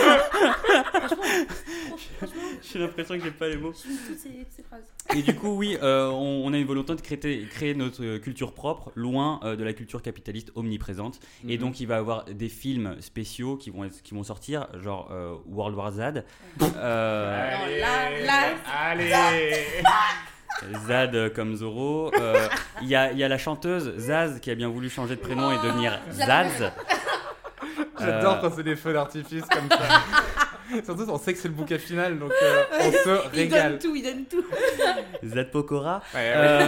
[2.72, 3.72] J'ai l'impression que j'ai pas les mots.
[3.72, 4.82] Je suis toutes ces, toutes ces phrases.
[5.16, 8.18] Et du coup, oui, euh, on, on a une volonté de créer, créer notre euh,
[8.18, 11.20] culture propre, loin euh, de la culture capitaliste omniprésente.
[11.48, 11.60] Et Mhm.
[11.62, 15.08] donc, il va y avoir des films spéciaux qui vont, être- qui vont sortir, genre
[15.12, 16.00] euh, World War Z.
[16.00, 16.12] Euh,
[16.60, 16.66] Non,
[17.80, 19.12] là, là, allez
[20.86, 22.10] Zad comme Zoro.
[22.20, 22.46] Euh,
[22.82, 25.20] Il y, a, il y a la chanteuse Zaz qui a bien voulu changer de
[25.20, 26.70] prénom et devenir Zaz.
[28.00, 29.78] J'adore Euh, quand c'est des feux d'artifice comme ça.
[30.84, 33.78] Surtout, on sait que c'est le bouquet final, donc euh, on se Il donne régale.
[33.78, 34.44] tout, il donne tout.
[35.24, 36.02] Zad Pokora.
[36.14, 36.32] Ouais, ouais.
[36.36, 36.66] Euh,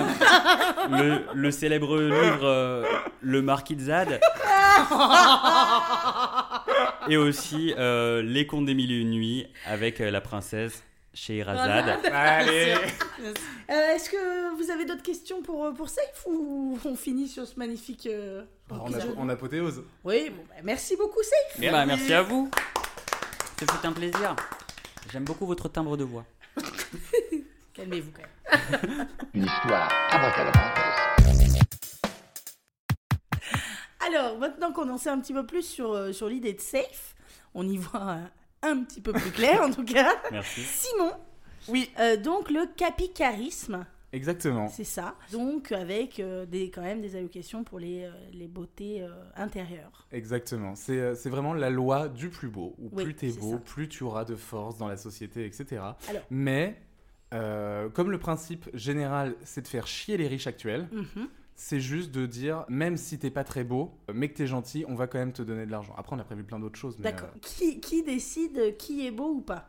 [0.91, 2.85] le, le célèbre livre euh,
[3.21, 4.19] Le Marquis de Zad.
[7.09, 12.01] Et aussi euh, Les Contes des Mille et Une Nuits avec euh, la princesse Scheherazade.
[12.13, 12.75] Allez
[13.71, 17.47] Euh, Est-ce que vous avez d'autres questions pour, euh, pour Safe ou on finit sur
[17.47, 18.07] ce magnifique.
[18.07, 19.83] euh, On, a, on apothéose.
[20.05, 21.61] Oui, bon, bah, merci beaucoup, Safe.
[21.71, 22.51] Bah, merci à vous.
[23.59, 24.35] C'est un plaisir.
[25.13, 26.25] J'aime beaucoup votre timbre de voix.
[27.75, 28.23] Calmez-vous quand
[28.79, 29.09] même.
[29.35, 31.67] Une histoire abracadabrantesque.
[34.07, 37.15] Alors, maintenant qu'on en sait un petit peu plus sur, euh, sur l'idée de Safe,
[37.55, 38.31] on y voit un,
[38.63, 40.13] un petit peu plus clair en tout cas.
[40.33, 40.61] Merci.
[40.63, 41.13] Simon,
[41.69, 44.69] Oui, euh, donc le capicarisme, exactement.
[44.69, 45.15] c'est ça.
[45.33, 50.07] Donc avec euh, des, quand même des allocations pour les, euh, les beautés euh, intérieures.
[50.13, 50.75] Exactement.
[50.75, 52.75] C'est c'est vraiment la loi du plus beau.
[52.79, 53.59] Où Oui, plus t'es beau, ça.
[53.59, 55.83] plus tu auras de force dans la société, etc.
[56.09, 56.77] Alors- Mais,
[57.33, 61.29] euh, comme le principe général, c'est de faire chier les riches actuels, Mhm.
[61.63, 64.95] C'est juste de dire, même si t'es pas très beau, mais que t'es gentil, on
[64.95, 65.95] va quand même te donner de l'argent.
[65.99, 66.97] Après, on a prévu plein d'autres choses.
[66.99, 67.29] D'accord.
[67.35, 69.69] euh, Qui, qui décide qui est beau ou pas?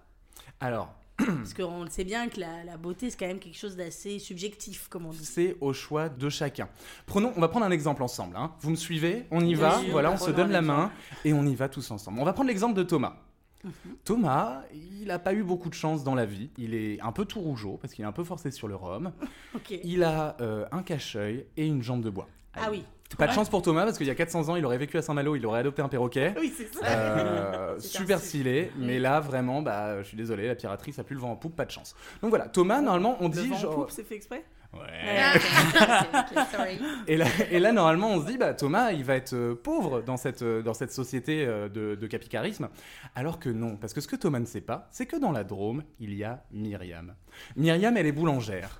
[0.62, 3.76] Alors, Parce qu'on le sait bien que la, la beauté, c'est quand même quelque chose
[3.76, 5.26] d'assez subjectif, comme on dit.
[5.26, 6.70] c'est au choix de chacun.
[7.06, 8.38] Prenons, on va prendre un exemple ensemble.
[8.38, 8.54] hein.
[8.62, 9.80] Vous me suivez On y Bien va.
[9.80, 10.92] sûr, voilà, on se donne la main
[11.26, 12.20] et on y va tous ensemble.
[12.22, 13.18] On va prendre l'exemple de Thomas.
[13.64, 13.96] Mhm.
[14.06, 16.50] Thomas, il n'a pas eu beaucoup de chance dans la vie.
[16.58, 19.12] Il est un peu tout rougeau parce qu'il est un peu forcé sur le rhum.
[19.84, 22.28] Il a euh, un cache-œil et une jambe de bois.
[22.56, 22.84] Ah oui.
[23.18, 25.02] Pas de chance pour Thomas parce qu'il y a 400 ans, il aurait vécu à
[25.02, 26.34] Saint-Malo, il aurait adopté un perroquet.
[26.40, 26.86] Oui, c'est ça.
[26.86, 31.20] Euh, super stylé, mais là vraiment, bah, je suis désolé, la piraterie ça pue le
[31.20, 31.96] vent en poupe, pas de chance.
[32.22, 34.46] Donc voilà, Thomas, normalement on Le dit vent en poupe, c'est fait exprès?
[34.74, 35.34] Ah,
[36.32, 36.80] ok, sorry.
[37.08, 40.02] Et là, et là, normalement, on se dit, bah, Thomas, il va être euh, pauvre
[40.02, 42.70] dans cette, euh, dans cette société euh, de, de capicarisme.
[43.16, 45.44] Alors que non, parce que ce que Thomas ne sait pas, c'est que dans la
[45.44, 47.16] Drôme, il y a Myriam.
[47.56, 48.80] Myriam, elle est boulangère.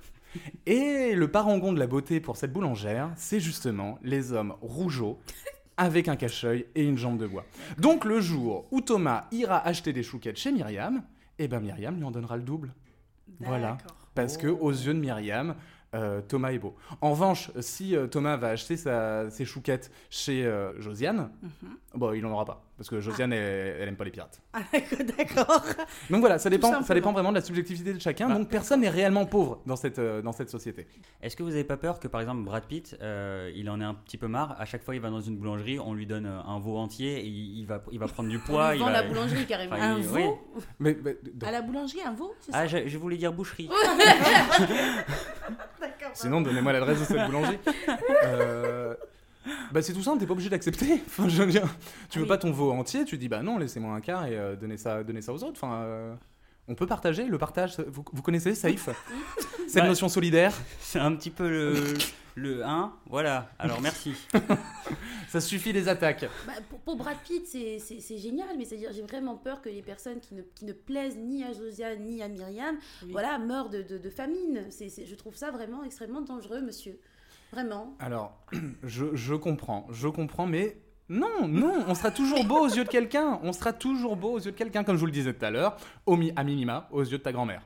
[0.64, 5.18] Et le parangon de la beauté pour cette boulangère, c'est justement les hommes rougeaux
[5.76, 7.44] avec un cache-œil et une jambe de bois.
[7.78, 11.02] Donc le jour où Thomas ira acheter des chouquettes chez Myriam,
[11.38, 12.72] eh ben Myriam lui en donnera le double.
[13.40, 13.78] Voilà.
[14.14, 15.54] Parce que aux yeux de Myriam,
[15.94, 16.74] euh, Thomas est beau.
[17.00, 21.76] En revanche, si euh, Thomas va acheter ses chouquettes chez euh, Josiane, Mhm.
[21.94, 22.62] Bon, il en aura pas.
[22.76, 24.40] parce que Josiane, elle, elle aime pas les pirates.
[24.52, 24.60] Ah,
[25.18, 25.62] d'accord.
[26.10, 28.28] Donc voilà, ça dépend, ça dépend vraiment de la subjectivité de chacun.
[28.28, 30.86] Bah, donc personne n'est réellement pauvre dans cette, euh, dans cette société.
[31.22, 33.84] Est-ce que vous avez pas peur que par exemple Brad Pitt, euh, il en ait
[33.84, 36.26] un petit peu marre À chaque fois, il va dans une boulangerie, on lui donne
[36.26, 38.74] euh, un veau entier, et il, il va, il va prendre du poids.
[38.74, 38.92] Il vend va...
[38.92, 39.74] la boulangerie carrément.
[39.76, 40.62] Enfin, Un il- veau oui.
[40.78, 43.68] Mais, mais- donc, À la boulangerie, un veau, Ah, je, je voulais dire boucherie.
[45.80, 46.10] D'accord.
[46.14, 47.58] sinon, donnez-moi l'adresse de cette boulangerie.
[48.24, 48.94] Euh,
[49.72, 51.02] Bah c'est tout simple, t'es pas obligé d'accepter.
[51.06, 51.64] Enfin, je veux dire,
[52.10, 52.28] tu veux Oui.
[52.28, 55.02] pas ton veau entier, tu dis bah non, laissez-moi un quart et euh, donnez ça,
[55.02, 55.60] donnez ça aux autres.
[55.62, 56.14] Enfin, euh,
[56.68, 57.24] on peut partager.
[57.24, 58.88] Le partage, vous, vous connaissez Safe
[59.68, 61.74] Cette Bah, notion solidaire, C'est un petit peu le,
[62.34, 62.92] le 1.
[63.08, 64.14] Voilà, alors merci.
[65.28, 66.26] ça suffit les attaques.
[66.46, 67.78] Bah, pour, pour Brad Pitt, c'est-
[68.18, 71.42] génial, mais c'est-à-dire j'ai vraiment peur que les personnes qui ne, qui ne plaisent ni
[71.42, 73.12] à Josiane ni à Myriam, Oui.
[73.12, 74.64] voilà, meurent de, de, de famine.
[74.70, 76.98] C'est- je trouve ça vraiment extrêmement dangereux, monsieur.
[77.52, 77.94] Vraiment.
[77.98, 78.38] Alors,
[78.82, 80.76] je, je comprends, je comprends, mais
[81.08, 83.38] non, non, on sera toujours beau aux yeux de quelqu'un.
[83.42, 85.50] On sera toujours beau aux yeux de quelqu'un, comme je vous le disais tout à
[85.50, 87.62] l'heure, au mi- à minima, aux yeux de ta grand-mère.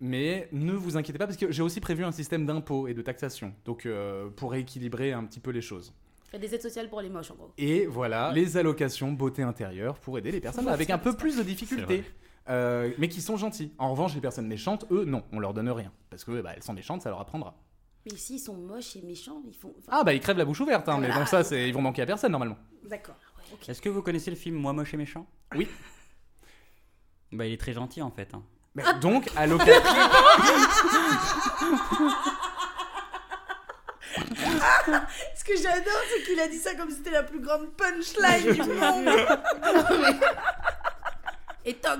[0.00, 3.02] Mais ne vous inquiétez pas, parce que j'ai aussi prévu un système d'impôt et de
[3.02, 5.92] taxation, donc euh, pour équilibrer un petit peu les choses.
[6.30, 7.50] Faire des aides sociales pour les moches, en gros.
[7.58, 11.42] Et voilà, les allocations beauté intérieure pour aider les personnes avec un peu plus de
[11.42, 12.04] difficultés.
[12.48, 13.72] euh, mais qui sont gentils.
[13.78, 15.90] En revanche, les personnes méchantes, eux, non, on leur donne rien.
[16.10, 17.54] Parce que bah, elles sont méchantes, ça leur apprendra.
[18.10, 19.74] Mais s'ils sont moches et méchants, ils font.
[19.78, 21.82] enfin, Ah bah ils crèvent la bouche ouverte, hein, mais bon ça, c'est ils vont
[21.82, 22.56] manquer à personne normalement.
[22.84, 23.16] D'accord.
[23.66, 25.26] Est-ce que vous connaissez le film Moi moche et méchant?
[25.54, 25.68] Oui.
[27.32, 28.32] Bah, il est très gentil en fait.
[28.34, 28.42] hein.
[29.00, 29.72] Donc, à l'occasion...
[35.36, 38.52] Ce que j'adore, c'est qu'il a dit ça comme si c'était la plus grande punchline
[38.52, 39.08] du monde.
[41.64, 41.98] Et toc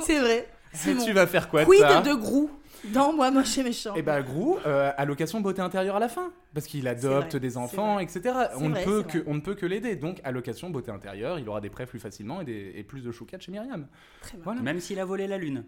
[0.00, 0.48] C'est vrai.
[0.72, 2.50] C'est tu mon vas faire quoi de quid ça de Grou?
[2.84, 3.94] Dans Moi Moche et Méchant.
[3.94, 7.56] Et bah Grou, euh, allocation beauté intérieure à la fin, parce qu'il adopte vrai, des
[7.56, 8.04] enfants, vrai.
[8.04, 8.34] etc.
[8.56, 9.26] On ne vrai, peut que vrai.
[9.26, 9.96] on ne peut que l'aider.
[9.96, 13.12] Donc allocation beauté intérieure, il aura des prêts plus facilement et, des, et plus de
[13.12, 13.86] choucas chez Myriam.
[14.22, 14.44] Très bien.
[14.44, 14.62] Voilà.
[14.62, 15.64] Même s'il a volé la lune.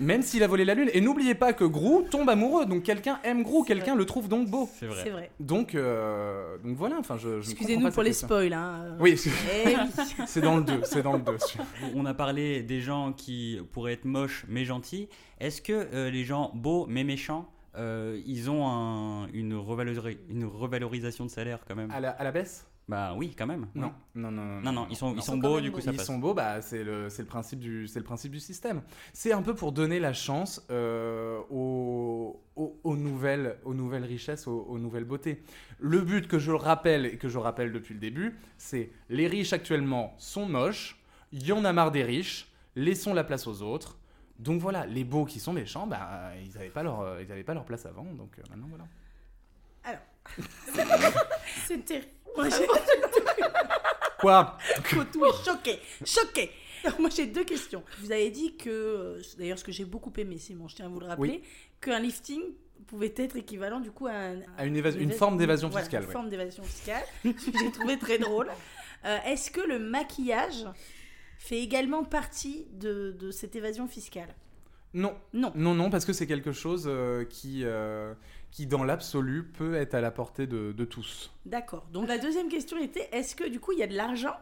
[0.00, 0.88] Même s'il a volé la lune.
[0.94, 4.48] Et n'oubliez pas que Grou tombe amoureux, donc quelqu'un aime Grou, quelqu'un le trouve donc
[4.48, 4.66] beau.
[4.72, 5.30] C'est C'est vrai.
[5.40, 6.96] Donc donc voilà.
[6.98, 7.38] Enfin je.
[7.38, 8.26] Excusez-nous pour les question.
[8.28, 8.52] spoils.
[8.54, 8.96] Hein.
[8.98, 9.20] Oui,
[9.64, 9.76] Eh oui.
[10.26, 11.36] c'est dans le 2, c'est dans le 2.
[11.94, 15.08] On a parlé des gens qui pourraient être moches mais gentils.
[15.44, 20.46] Est-ce que euh, les gens beaux mais méchants, euh, ils ont un- une, revalori- une
[20.46, 21.90] revalorisation de salaire quand même?
[21.90, 22.66] À la, à la baisse?
[22.88, 23.66] Bah oui, quand même.
[23.74, 23.92] non.
[24.14, 26.06] non, non, non, Non, non, ils sont, ils sont beaux, du coup ça Ils passe.
[26.06, 28.80] sont beaux, bah, c'est le, le, principe du- c'est le principe du système.
[29.12, 34.46] C'est un peu pour donner la chance euh, aux, aux, aux nouvelles, aux nouvelles richesses,
[34.46, 35.42] aux, aux nouvelles beautés.
[35.78, 39.26] Le but que je le rappelle et que je rappelle depuis le début, c'est les
[39.28, 40.98] riches actuellement sont moches,
[41.32, 43.98] il y en a marre des riches, laissons la place aux autres.
[44.38, 47.44] Donc voilà, les beaux qui sont méchants, bah, ils n'avaient pas, leur, euh, ils avaient
[47.44, 48.84] pas leur place avant, donc euh, maintenant voilà.
[51.66, 52.08] C'est terrible.
[52.36, 52.66] Moi, j'ai-
[54.18, 54.56] Quoi?
[54.90, 55.78] Cotou est choqué.
[56.04, 56.50] Choqué.
[56.84, 57.82] Alors, moi, j'ai deux questions.
[58.00, 60.88] Vous avez dit que, euh, d'ailleurs, ce que j'ai beaucoup aimé, Simon, je tiens à
[60.88, 61.42] vous le rappeler,
[61.80, 62.40] qu'un lifting
[62.86, 66.12] pouvait être équivalent du coup à, un- À une forme d'évasion voilà, fiscale, Une ouais.
[66.12, 67.04] forme d'évasion fiscale.
[67.24, 68.48] j'ai trouvé très drôle.
[69.04, 70.64] Euh, Est-ce que le maquillage
[71.44, 74.34] fait également partie de, de cette évasion fiscale
[74.94, 75.52] Non, Non.
[75.54, 78.14] Non, non, parce que c'est quelque chose euh, qui, euh,
[78.50, 81.30] qui, dans l'absolu, peut être à la portée de, de tous.
[81.44, 81.86] D'accord.
[81.92, 84.36] Donc la deuxième question était est-ce que du coup il y a de l'argent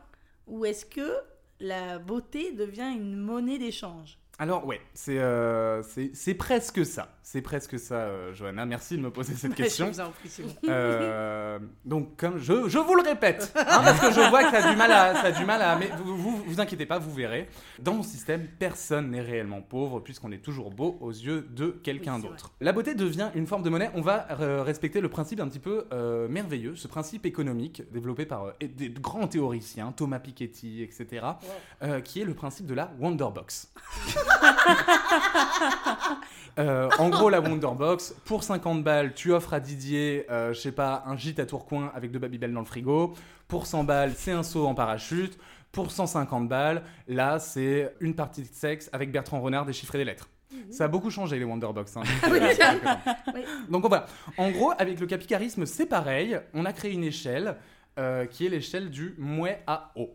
[0.46, 1.10] ou est-ce que
[1.58, 4.18] la beauté devient une monnaie d'échange?
[4.42, 7.14] Alors, ouais, c'est euh, c'est c'est presque ça.
[7.22, 8.66] C'est presque ça, euh, Johanna.
[8.66, 9.86] Merci de me poser cette question.
[9.86, 10.52] Je vous en prie, c'est bon.
[10.68, 14.66] Euh, donc, comme je, je vous le répète, hein, parce que je vois que ça
[14.66, 16.98] a du mal à, ça a du mal à, mais vous, vous vous inquiétez pas,
[16.98, 17.48] vous verrez.
[17.78, 22.16] Dans mon système, personne n'est réellement pauvre puisqu'on est toujours beau aux yeux de quelqu'un
[22.16, 22.50] Oui, d'autre.
[22.60, 23.92] La beauté devient une forme de monnaie.
[23.94, 25.86] On va euh, respecter le principe un petit peu
[26.28, 31.26] merveilleux, ce principe économique développé par des grands théoriciens, Thomas Piketty, etc.,
[32.04, 33.72] qui est le principe de la Wonderbox.
[36.58, 40.72] Euh, en gros, la Wonderbox, pour 50 balles, tu offres à Didier, euh, je sais
[40.72, 43.14] pas, un gîte à Tourcoing avec deux Babybel dans le frigo.
[43.48, 45.38] Pour 100 balles, c'est un saut en parachute.
[45.72, 50.28] Pour 150 balles, là, c'est une partie de sexe avec Bertrand Renard déchiffrer des lettres.
[50.70, 51.96] Ça a beaucoup changé les Wonderbox.
[51.96, 52.02] hein.
[53.34, 53.40] Oui.
[53.70, 54.04] Donc voilà.
[54.36, 56.38] En gros, avec le capicarisme, c'est pareil.
[56.52, 57.56] On a créé une échelle
[57.98, 60.10] euh, qui est l'échelle du mouet à haut.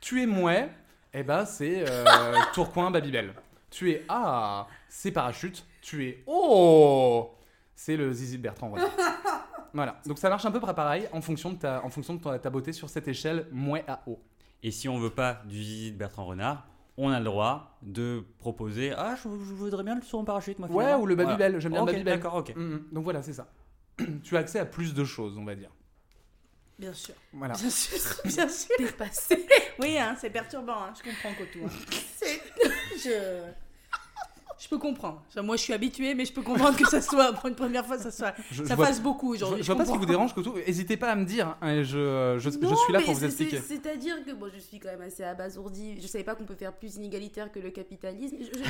[0.00, 0.70] Tu es mouet,
[1.12, 3.34] eh ben c'est euh, Tourcoing Babybel.
[3.76, 5.66] Tu es ah, c'est parachute.
[5.82, 7.34] Tu es oh,
[7.74, 8.88] c'est le zizi de Bertrand Renard.
[9.74, 10.00] Voilà.
[10.06, 12.48] Donc ça marche un peu pareil en fonction de ta, en fonction de ta, ta
[12.48, 14.18] beauté sur cette échelle mouet à haut.
[14.62, 18.24] Et si on veut pas du zizi de Bertrand Renard, on a le droit de
[18.38, 20.70] proposer Ah, je, je voudrais bien le saut en parachute, moi.
[20.70, 21.60] Ouais, ou le Babybel.
[21.60, 22.14] J'aime bien Ok, le Babybel.
[22.14, 22.56] D'accord, ok.
[22.56, 22.86] Mhm.
[22.92, 23.46] Donc voilà, c'est ça.
[24.22, 25.70] tu as accès à plus de choses, on va dire.
[26.78, 27.14] Bien sûr.
[27.34, 27.52] Voilà.
[27.52, 28.74] Bien sûr, bien sûr.
[28.78, 29.46] Dépassé.
[29.78, 31.58] Oui, hein, c'est perturbant, hein, je comprends Cotou.
[31.66, 32.26] hein.
[32.96, 33.65] Je...
[34.66, 35.22] je peux comprendre.
[35.44, 37.98] Moi, je suis habituée, mais je peux comprendre que ça soit, pour une première fois,
[37.98, 39.62] ça, soit, Je- ça je vois- beaucoup Je, aujourd'hui.
[39.62, 40.54] je vois pas ce qui vous dérange, Kotou.
[40.66, 41.56] N'hésitez pas à me dire.
[41.62, 43.58] hein, je, je, je Non, suis là pour vous expliquer.
[43.60, 46.00] c'est- C'est-à-dire que bon, je suis quand même assez abasourdie.
[46.02, 48.36] Je savais pas qu'on peut faire plus inégalitaire que le capitalisme.
[48.40, 48.64] Je- je-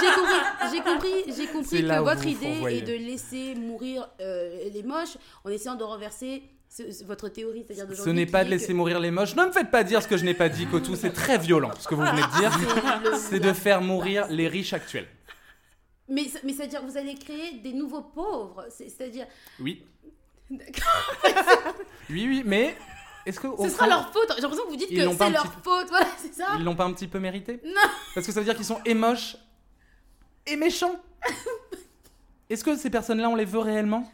[0.00, 4.68] J'ai compris, j'ai compris, j'ai compris là que votre idée est de laisser mourir euh,
[4.72, 6.42] les moches en essayant de renverser
[6.76, 9.36] ce- ce- votre théorie, c'est-à-dire Ce n'est pas de laisser que- mourir les moches.
[9.36, 10.96] Ne me faites pas dire ce que je n'ai pas dit, Kotou.
[10.96, 13.18] C'est très violent ce que vous venez de dire.
[13.18, 15.06] C'est de faire mourir les riches actuels.
[16.08, 18.66] Mais, c'est-à-dire que vous allez créer des nouveaux pauvres.
[18.70, 19.26] C'est- C'est-à-dire.
[19.60, 19.82] Oui.
[20.50, 21.24] D'accord.
[22.10, 22.76] Oui, oui, mais
[23.24, 23.48] est-ce que.
[23.62, 24.32] Ce sera fond, leur faute.
[24.36, 25.88] J'ai l'impression que vous dites que c'est leur petit faute.
[25.88, 26.48] Voilà, c'est ça.
[26.58, 27.60] Ils l'ont pas un petit peu mérité?
[27.64, 27.72] Non.
[28.14, 29.36] Parce que ça veut dire qu'ils sont et moches
[30.46, 30.96] et méchants.
[32.50, 34.10] Est-ce que ces personnes-là, on les veut réellement?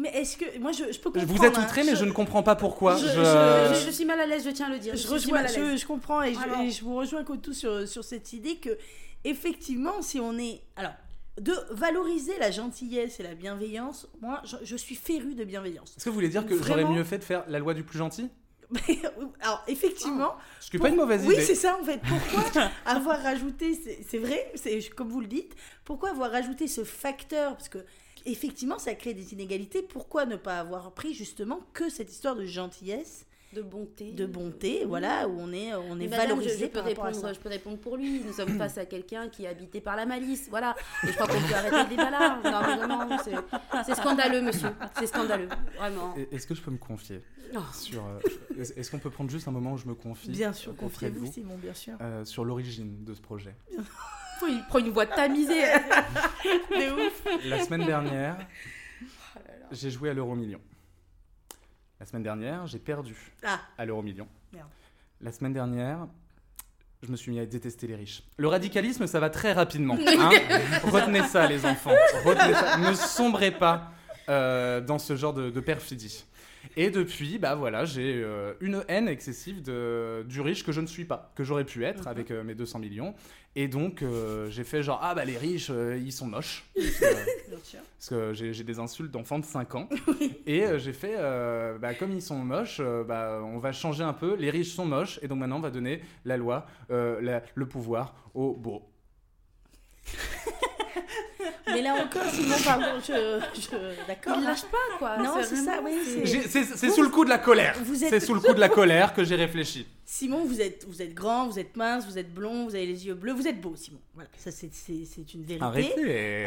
[0.00, 0.58] Mais est-ce que.
[0.58, 1.32] Moi, je, je peux comprendre.
[1.38, 1.62] Vous êtes hein.
[1.64, 2.96] outré, mais je ne comprends pas pourquoi.
[2.96, 4.94] je- Je- je- Je, je suis mal à l'aise, je tiens à le dire.
[4.94, 5.80] Je, suis rejoins, mal à je, l'aise.
[5.80, 8.76] je comprends et je, et je vous rejoins Cotou sur, sur cette idée que,
[9.24, 10.60] effectivement, si on est.
[10.76, 10.92] Alors,
[11.40, 15.94] de valoriser la gentillesse et la bienveillance, moi, je, je suis férue de bienveillance.
[15.96, 17.98] Est-ce que vous voulez dire que j'aurais mieux fait de faire la loi du plus
[17.98, 18.28] gentil?
[19.40, 20.34] Alors, effectivement.
[20.60, 21.42] Ce qui n'est pas une mauvaise oui, idée.
[21.42, 22.00] c'est ça en fait.
[22.32, 26.84] Pourquoi avoir rajouté, c'est- c'est vrai, c'est comme vous le dites, pourquoi avoir rajouté ce
[26.84, 27.52] facteur?
[27.56, 27.78] Parce que
[28.26, 29.82] effectivement, ça crée des inégalités.
[29.82, 34.12] Pourquoi ne pas avoir pris justement que cette histoire de gentillesse, De bonté.
[34.12, 37.04] de bonté, voilà, où on est, on est madame, valorisé je, je peux par rapport
[37.04, 37.32] à répondre, ça.
[37.32, 38.20] je peux répondre pour lui.
[38.24, 40.48] Nous sommes face à quelqu'un qui est habité par la malice.
[40.50, 40.74] Voilà.
[41.04, 42.86] Et je crois qu'on peut arrêter le débat là.
[42.86, 43.16] Non,
[43.84, 44.68] c'est- scandaleux, monsieur.
[44.98, 45.48] C'est scandaleux.
[45.76, 46.14] Vraiment.
[46.30, 47.20] Est-ce que je peux me confier
[47.56, 47.60] Oh.
[47.72, 50.76] sur euh, Est-ce qu'on peut prendre juste un moment où je me confie Bien sûr,
[50.76, 51.94] confiez-vous, vous, Simon, bien sûr.
[52.02, 53.54] euh, sur l'origine de ce projet?
[54.46, 55.62] Il prend une voix tamisée.
[56.70, 57.22] De ouf.
[57.44, 60.60] La semaine dernière, Oh j'ai joué à l'euro million.
[62.00, 64.28] La semaine dernière, j'ai perdu Ah, à l'euro million.
[64.52, 64.68] Merde.
[65.20, 66.06] La semaine dernière,
[67.02, 68.22] je me suis mis à détester les riches.
[68.36, 69.98] Le radicalisme, ça va très rapidement.
[70.18, 70.30] hein.
[70.84, 71.90] Retenez ça, les enfants.
[72.24, 72.76] Retenez ça.
[72.78, 73.92] Ne sombrez pas
[74.28, 76.24] euh, dans ce genre de, de perfidie.
[76.76, 80.86] Et depuis, bah voilà, j'ai euh, une haine excessive de, du riche que je ne
[80.86, 83.14] suis pas, que j'aurais pu être avec euh, mes 200 millions.
[83.56, 86.64] Et donc, euh, j'ai fait genre, ah bah les riches, euh, ils sont moches.
[86.76, 89.88] Parce que- parce j'ai des insultes d'enfants de 5 ans.
[90.46, 91.16] Et j'ai fait,
[91.80, 94.36] bah, comme ils sont moches, bah, on va changer un peu.
[94.36, 98.14] Les riches sont moches, et donc maintenant on va donner la loi, la- le pouvoir
[98.34, 98.82] aux beaux.
[101.72, 104.36] Mais là encore, Simon, pardon, je, je- d'accord.
[104.38, 105.16] Il lâche pas, quoi.
[105.18, 107.76] Non, c'est ça, vraiment- oui, c'est- sous le coup de la colère.
[107.84, 109.86] Vous êtes- C'est sous le coup de la colère que j'ai réfléchi.
[110.04, 113.06] Simon, vous êtes, vous êtes grand, vous êtes mince, vous êtes blond, vous avez les
[113.06, 114.00] yeux bleus, vous êtes beau, Simon.
[114.14, 115.64] Voilà, ça c'est c'est- c'est une vérité.
[115.64, 115.94] Arrêtez.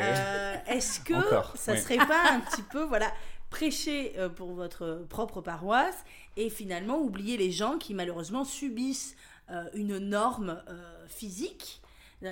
[0.02, 1.80] Euh, Est-ce que Encore, ça oui.
[1.80, 3.12] serait pas un petit peu, voilà,
[3.52, 5.98] prêcher euh, pour votre propre paroisse
[6.38, 9.16] et finalement oublier les gens qui malheureusement subissent
[9.52, 11.82] euh, une norme euh, physique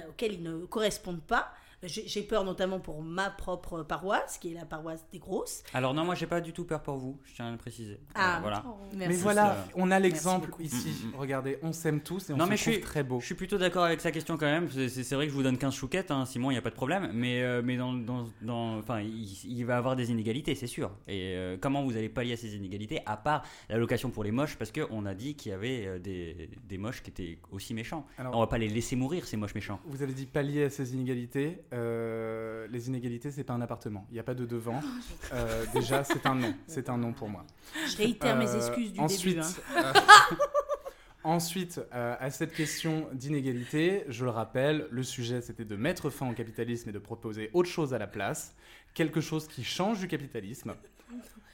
[0.07, 1.51] auquel ils ne correspondent pas
[1.83, 5.63] J'ai peur notamment pour ma propre paroisse, qui est la paroisse des grosses.
[5.73, 7.99] Alors non, moi j'ai pas du tout peur pour vous, je tiens à le préciser.
[8.15, 8.63] Ah, Euh, voilà.
[8.93, 9.07] Merci.
[9.07, 10.89] Mais voilà, euh, on a l'exemple ici.
[10.89, 11.15] Mm, mm, mm.
[11.15, 13.19] Regardez, on s'aime tous et on Non, se mais je trouve suis- très beau.
[13.21, 14.69] Je suis plutôt d'accord avec sa question quand même.
[14.69, 16.69] C'est c'est vrai que je vous donne 15 chouquettes, hein, Simon, il n'y a pas
[16.69, 17.11] de problème.
[17.13, 20.91] Mais, euh, mais dans, dans, dans- enfin, il, il va avoir des inégalités, c'est sûr.
[21.07, 24.57] Et euh, comment vous allez pallier à ces inégalités, à part l'allocation pour les moches,
[24.57, 28.05] parce qu'on a dit qu'il y avait des, des moches qui étaient aussi méchants.
[28.17, 29.79] Alors- On va pas les laisser mourir, ces moches méchants.
[29.85, 31.59] Vous avez dit pallier à ces inégalités.
[31.71, 34.05] Euh, les inégalités, c'est pas un appartement.
[34.09, 34.79] Il n'y a pas de devant.
[35.33, 36.53] Euh, déjà, c'est un non.
[36.65, 37.45] C'est un non pour moi.
[37.87, 39.47] Je réitère mes Euh, excuses du ensuite, début.
[39.77, 39.93] hein.
[41.23, 46.33] ensuite, à cette question d'inégalité, je le rappelle, le sujet c'était de mettre fin au
[46.33, 48.55] capitalisme et de proposer autre chose à la place,
[48.93, 50.73] quelque chose qui change du capitalisme.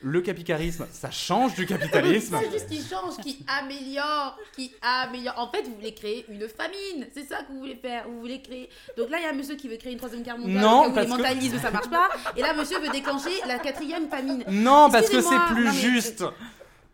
[0.02, 2.38] Le capitalisme, ça change du capitalisme.
[2.44, 5.34] C'est juste qui change, qui améliore, qui améliore.
[5.38, 7.08] En fait, vous voulez créer une famine.
[7.14, 8.08] C'est ça que vous voulez faire.
[8.08, 8.70] Vous voulez créer.
[8.98, 10.62] Donc là, il y a un monsieur qui veut créer une troisième guerre mondiale.
[10.62, 12.10] Non, où parce que- ça marche pas.
[12.38, 14.44] Et là, monsieur veut déclencher la quatrième famine.
[14.48, 16.24] Non, parce que c'est plus non, mais- juste.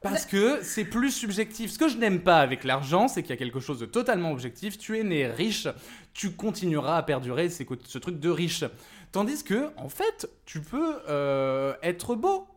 [0.01, 1.71] Parce que c'est plus subjectif.
[1.71, 4.31] Ce que je n'aime pas avec l'argent, c'est qu'il y a quelque chose de totalement
[4.31, 4.77] objectif.
[4.77, 5.67] Tu es né riche,
[6.13, 8.63] tu continueras à perdurer c'est ce truc de riche?
[9.11, 12.47] Tandis que, en fait, tu peux euh, être beau.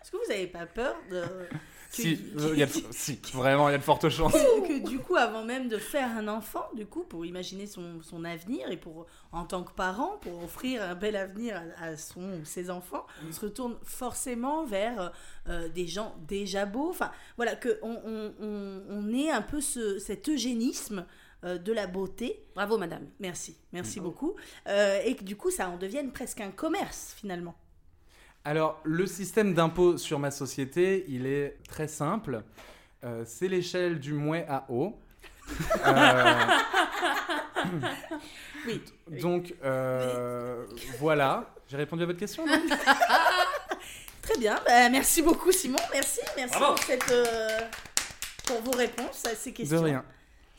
[0.00, 1.20] Est-ce que vous n'avez pas peur de...
[1.20, 1.56] que-
[1.90, 4.32] Si, euh, il y a de- si, vraiment, il y a de fortes chances.
[4.32, 8.24] que du coup, avant même de faire un enfant, du coup, pour imaginer son, son
[8.24, 12.40] avenir et pour, en tant que parent, pour offrir un bel avenir à, à son
[12.44, 15.12] ses enfants, on se retourne forcément vers
[15.48, 16.90] euh, des gens déjà beaux.
[16.90, 21.04] Enfin, voilà, que on, on, on, on ait un peu ce, cet eugénisme
[21.44, 22.44] euh, de la beauté.
[22.54, 23.06] Bravo, madame.
[23.20, 24.34] Merci, merci beaucoup.
[24.66, 27.54] Euh, et que du coup, ça en devienne presque un commerce, finalement.
[28.44, 32.42] Alors, le système d'impôt sur ma société, il est très simple.
[33.04, 34.98] Euh, c'est l'échelle du moins à haut.
[35.86, 36.34] Euh,
[38.66, 38.82] Oui.
[39.20, 40.66] Donc, euh,
[40.98, 41.54] voilà.
[41.68, 42.54] J'ai répondu à votre question, non?
[44.22, 44.58] Très bien.
[44.66, 45.78] Bah, merci beaucoup, Simon.
[45.92, 46.20] Merci.
[46.36, 46.74] Merci Bravo.
[46.74, 47.60] pour, cette, euh,
[48.46, 49.82] pour vos réponses à ces De questions.
[49.82, 50.04] rien.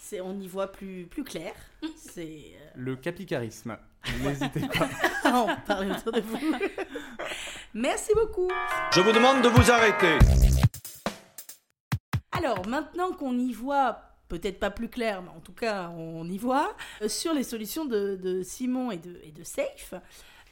[0.10, 1.54] C'est, on y voit plus, plus clair.
[1.96, 2.24] C'est.
[2.56, 3.78] euh, Le capicarisme.
[4.24, 4.90] N'hésitez pas.
[5.26, 6.40] on parle autour de vous.
[7.76, 8.48] Merci beaucoup.
[8.92, 10.18] Je vous demande de vous arrêter.
[12.32, 16.40] Alors, maintenant qu'on y voit, peut-être pas plus clair, mais en tout cas, on y
[16.40, 19.94] voit, euh, sur les solutions de, de Simon et de, et de Safe,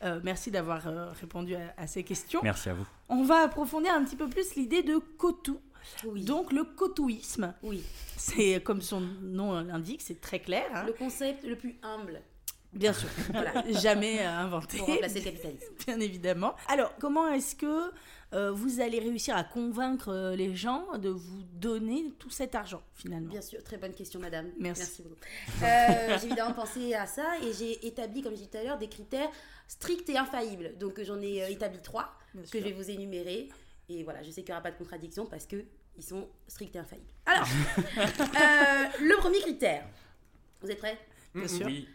[0.03, 2.41] euh, merci d'avoir euh, répondu à, à ces questions.
[2.43, 2.86] Merci à vous.
[3.10, 5.60] On va approfondir un petit peu plus l'idée de cotou.
[6.06, 6.24] Oui.
[6.24, 7.84] Donc, le cotouisme, oui.
[8.18, 10.66] c'est comme son nom l'indique, c'est très clair.
[10.74, 10.84] hein.
[10.86, 12.22] Le concept le plus humble
[12.74, 13.64] Bien sûr, Voilà.
[13.82, 14.78] jamais euh, inventé.
[14.78, 15.66] pour remplacer le capitalisme.
[15.88, 16.56] bien évidemment.
[16.68, 17.92] Alors, comment est-ce que
[18.34, 22.84] euh, vous allez réussir à convaincre euh, les gens de vous donner tout cet argent,
[22.94, 23.30] finalement?
[23.30, 24.52] Bien sûr, très bonne question, madame.
[24.60, 25.02] Merci.
[25.02, 25.16] beaucoup.
[25.64, 28.78] Euh, j'ai évidemment pensé à ça et j'ai établi, comme je disais tout à l'heure,
[28.78, 29.30] des critères
[29.70, 30.78] stricts et infaillibles.
[30.78, 32.60] Donc j'en ai euh, établi trois Bien que sûr.
[32.60, 33.48] je vais vous énumérer.
[33.90, 35.64] Et voilà, je sais qu'il n'y aura pas de contradiction parce que
[35.98, 37.12] ils sont stricts et infaillibles.
[37.26, 37.48] Alors,
[37.98, 39.86] euh, le premier critère.
[40.62, 40.98] Vous êtes prêts
[41.36, 41.66] Bien sûr.
[41.66, 41.88] Oui.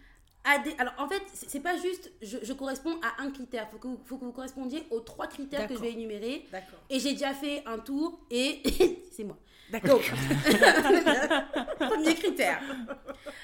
[0.45, 3.67] Alors en fait, c'est pas juste je, je corresponds à un critère.
[3.69, 5.85] Il faut que, vous- faut que vous correspondiez aux trois critères que je D'accord.
[5.85, 6.47] vais énumérer.
[6.51, 6.81] D'accord.
[6.91, 8.61] Et j'ai déjà fait un tour et
[9.13, 9.39] c'est moi.
[9.71, 10.01] D'accord.
[11.79, 12.61] Premier critère.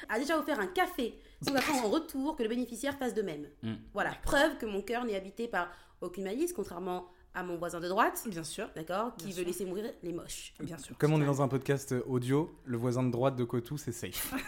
[0.08, 3.46] A déjà offert un café sans attendre en retour que le bénéficiaire fasse de même.
[3.62, 3.74] Mm.
[3.94, 7.08] Voilà, preuve que mon cœur n'est habité par aucune malice, contrairement
[7.38, 8.68] à mon voisin de droite, Bien sûr.
[8.74, 9.46] d'accord, qui Bien veut sûr.
[9.46, 10.52] laisser mourir les moches.
[10.60, 10.96] Bien sûr.
[10.98, 14.32] Comme on est dans un podcast audio, le voisin de droite de Cotou, c'est safe.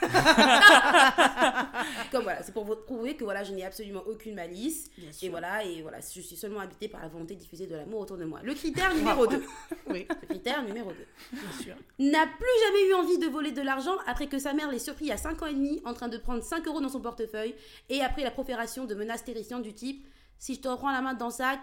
[2.11, 4.91] Comme voilà, c'est pour vous prouver que voilà, je n'ai absolument aucune malice.
[4.99, 5.30] Bien Et sûr.
[5.30, 8.16] voilà, et voilà, je suis seulement habité par la volonté de diffuser de l'amour autour
[8.16, 8.41] de moi.
[8.43, 9.43] Le critère numéro 2.
[9.88, 10.97] Oui, Le critère numéro 2.
[11.32, 11.74] bien sûr.
[11.99, 15.11] n'a plus jamais eu envie de voler de l'argent après que sa mère l'ait surpris
[15.11, 17.55] à 5 ans et demi en train de prendre 5 euros dans son portefeuille
[17.88, 20.07] et après la profération de menaces terrifiantes du type
[20.38, 21.59] si je te reprends la main dans le sac,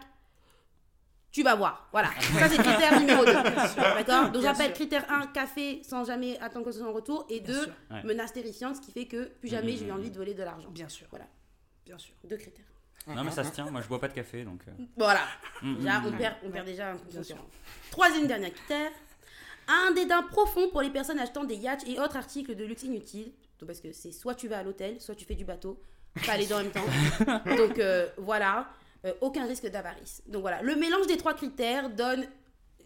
[1.31, 1.87] tu vas voir.
[1.91, 2.09] Voilà,
[2.39, 3.31] ça c'est critère numéro 2.
[3.33, 7.39] D'accord Donc j'appelle critère 1, café sans jamais attendre que ce soit en retour et
[7.41, 7.73] Bien 2, sûr.
[7.91, 8.03] Ouais.
[8.03, 10.69] menaces terrifiantes, ce qui fait que plus jamais j'ai eu envie de voler de l'argent.
[10.71, 11.07] Bien sûr.
[11.09, 11.25] Voilà,
[11.85, 12.13] Bien sûr.
[12.23, 12.65] deux critères.
[13.07, 13.69] Non, mais ça se tient.
[13.69, 14.59] Moi, je bois pas de café, donc.
[14.67, 15.21] euh, Voilà,
[15.61, 17.47] mm, déjà mm, on perd, on perd déjà un concurrent.
[17.89, 18.91] Troisième dernier critère,
[19.69, 23.31] un dédain profond pour les personnes achetant des yachts et autres articles de luxe inutiles.
[23.59, 25.79] Donc, parce que c'est soit tu vas à l'hôtel, soit tu fais du bateau,
[26.25, 26.83] pas les deux en même temps.
[27.57, 28.67] Donc euh, voilà,
[29.07, 30.21] Euh, aucun risque d'avarice.
[30.27, 32.27] Donc voilà, le mélange des trois critères donne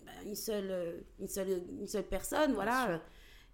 [0.05, 2.97] bah, une, seule, euh, une, seule, une seule personne, voilà, euh,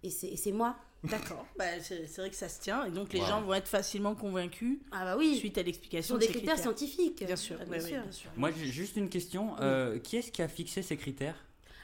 [0.02, 0.76] et c'est moi.
[1.04, 1.46] D'accord.
[1.58, 2.84] Bah, c'est vrai que ça se tient.
[2.84, 3.26] Et donc, les Wow.
[3.26, 6.32] gens vont être facilement convaincus Ah bah oui, suite à ce l'explication sont de des
[6.32, 7.24] critères, scientifiques.
[7.24, 7.56] Bien sûr.
[7.60, 8.02] Ah, bien sûr.
[8.02, 8.30] bien sûr.
[8.36, 9.54] Moi, j'ai juste une question.
[9.60, 11.36] Euh, qui est-ce qui a fixé ces critères?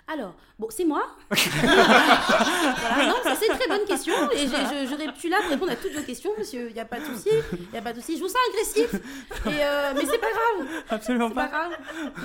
[0.06, 1.02] Alors, bon, c'est moi.
[1.30, 4.12] voilà, non, ça c'est une très bonne question.
[4.32, 6.68] Et je, je, je, ré- je suis là pour répondre à toutes vos questions, monsieur.
[6.68, 7.30] Il n'y a pas de souci.
[7.52, 8.16] Il n'y a pas de souci.
[8.18, 8.94] Je vous sens agressif.
[9.46, 10.68] Et, euh, mais c'est pas grave.
[10.90, 11.72] Absolument pas grave.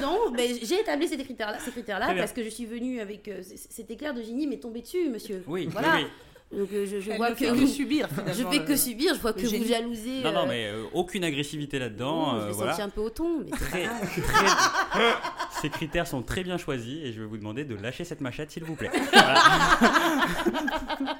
[0.01, 2.15] Non, mais j'ai établi ces critères-là ces critères bien.
[2.17, 3.27] parce que je suis venue avec.
[3.29, 5.41] euh, cet éclair de génie m'est tombé dessus, monsieur.
[5.47, 5.95] Oui, Voilà.
[5.95, 6.07] oui,
[6.51, 7.59] Donc euh, je, je vois ne que.
[7.59, 9.13] que subir, Je fais que subir.
[9.13, 10.23] Je vois que vous jalousez.
[10.23, 12.35] Non, non, euh, mais euh, aucune agressivité là-dedans.
[12.37, 12.81] euh, je voilà.
[12.83, 13.41] un peu au ton.
[13.43, 15.13] Mais Très- très-
[15.61, 18.49] Ces critères sont très bien choisis et je vais vous demander de lâcher cette machette,
[18.49, 18.89] s'il vous plaît.
[19.11, 19.43] Voilà.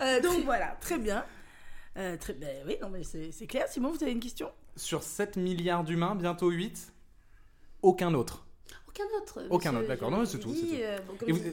[0.00, 0.76] Euh, Donc très- voilà.
[0.80, 1.24] Très bien.
[1.96, 3.68] Euh, très, ben oui, non, mais c'est c'est clair.
[3.68, 4.50] Simon, vous avez une question?
[4.76, 6.92] Sur 7 milliards d'humains, bientôt 8,
[7.82, 8.44] aucun autre.
[8.94, 9.42] Aucun autre.
[9.50, 10.10] Aucun autre, d'accord.
[10.10, 10.98] Non, c'est tout, euh,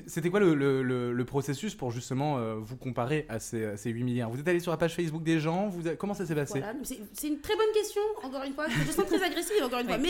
[0.08, 3.78] C'était quoi le, le- le- le processus pour justement euh, vous comparer à ces, à
[3.78, 4.30] ces 8 milliards?
[4.30, 6.60] Vous êtes allé sur la page Facebook des gens vous Comment ça s'est passé?
[6.60, 6.74] Voilà,
[7.14, 8.68] c'est une très bonne question, encore une fois.
[8.86, 9.98] Je sens très agressive, encore une fois.
[9.98, 10.10] Mais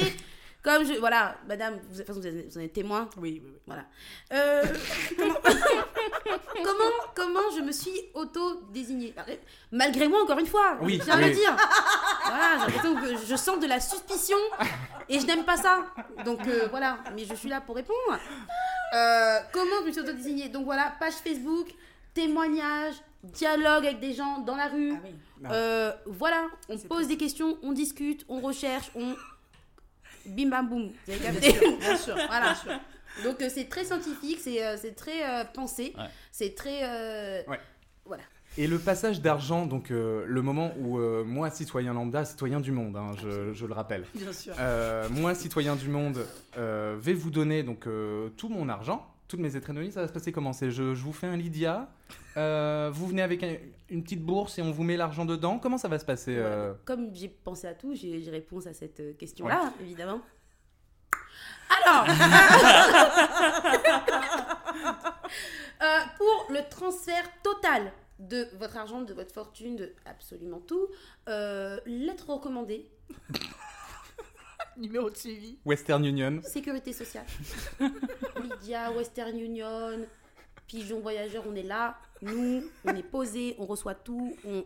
[0.61, 0.93] comme je.
[0.99, 3.09] Voilà, madame, vous, de toute façon, vous êtes, vous en êtes témoin.
[3.17, 3.59] Oui, oui, oui.
[3.65, 3.85] Voilà.
[4.33, 4.63] Euh,
[6.55, 9.13] comment, comment, je me suis auto-désignée?
[9.71, 10.77] Malgré moi, encore une fois.
[10.81, 11.55] Oui, Je tiens à dire.
[12.25, 14.37] Voilà, j'ai l'impression que je sens de la suspicion
[15.07, 15.85] et je n'aime pas ça.
[16.25, 18.19] Donc euh, voilà, mais je suis là pour répondre.
[18.93, 20.49] Euh, comment je me suis auto-désignée?
[20.49, 21.67] Donc voilà, page Facebook,
[22.13, 24.93] témoignage, dialogue avec des gens dans la rue.
[24.95, 25.15] Ah oui.
[25.51, 29.15] Euh, voilà, on pose des questions, on discute, on recherche, on.
[30.29, 30.91] Bim bam boum.
[31.07, 32.15] Vous avez Bien capté sûr, bien sûr.
[32.27, 32.45] Voilà.
[32.53, 32.71] bien sûr.
[33.23, 36.05] Donc euh, c'est très scientifique, c'est euh, c'est très euh, pensé, Ouais.
[36.31, 36.79] c'est très.
[36.83, 37.59] euh, Ouais.
[38.05, 38.23] Voilà.
[38.57, 42.71] Et le passage d'argent, donc euh, le moment où euh, moi, citoyen lambda, citoyen du
[42.71, 44.53] monde, hein, je, je le rappelle, Bien sûr.
[44.59, 46.25] euh, moi, citoyen du monde,
[46.57, 50.11] euh, vais vous donner donc euh, tout mon argent toutes mes étrenonies, ça va se
[50.13, 50.51] passer comment?
[50.51, 51.89] C'est je, je vous fais un Lydia,
[52.35, 53.55] euh, vous venez avec un-
[53.89, 55.57] une petite bourse et on vous met l'argent dedans.
[55.59, 58.99] Comment ça va se passer euh Comme j'ai pensé à tout, j'ai réponse à cette
[58.99, 60.19] euh, question-là, évidemment.
[61.85, 62.05] Alors,
[65.81, 65.85] Euh,
[66.17, 70.87] pour le transfert total de votre argent, de votre fortune, de absolument tout,
[71.85, 72.89] lettre recommandée,
[74.89, 75.57] Numéro de suivi.
[75.65, 76.39] Western Union.
[76.43, 77.25] sécurité sociale.
[78.41, 79.99] Lydia, Western Union,
[80.67, 81.97] Pigeon Voyageur, on est là.
[82.21, 84.35] Nous, on est posé, on reçoit tout.
[84.45, 84.63] On...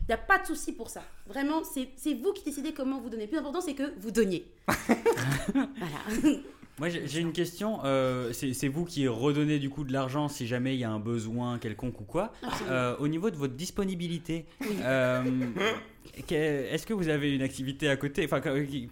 [0.00, 1.02] Il n'y a pas de souci pour ça.
[1.26, 3.24] Vraiment, c'est c'est vous qui décidez comment vous donnez.
[3.24, 4.46] Le plus important, c'est que vous donniez.
[4.68, 6.38] voilà.
[6.78, 7.80] Moi, j'ai une question.
[7.84, 10.98] euh, c'est vous qui redonnez du coup de l'argent si jamais il y a un
[11.00, 12.32] besoin quelconque ou quoi.
[12.68, 14.44] Euh, au niveau de votre disponibilité,
[14.82, 15.24] euh,
[16.28, 18.24] est-ce que vous avez une activité à côté?
[18.30, 18.42] Enfin,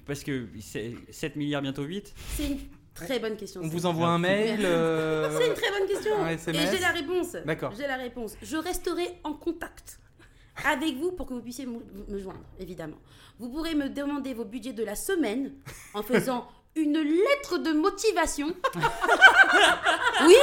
[0.07, 2.14] parce que c'est 7 milliards, bientôt 8.
[2.37, 2.59] C'est une
[2.95, 3.61] très bonne question.
[3.62, 4.61] On vous envoie un mail.
[4.64, 6.12] euh, C'est une très bonne question.
[6.22, 7.37] Un Et j'ai la réponse.
[7.45, 7.72] D'accord.
[7.76, 8.37] J'ai la réponse.
[8.43, 9.99] Je resterai en contact
[10.64, 12.97] avec vous pour que vous puissiez me, me joindre, évidemment.
[13.39, 15.53] Vous pourrez me demander vos budgets de la semaine
[15.93, 16.47] en faisant
[16.77, 18.49] une lettre de motivation.
[20.27, 20.37] oui,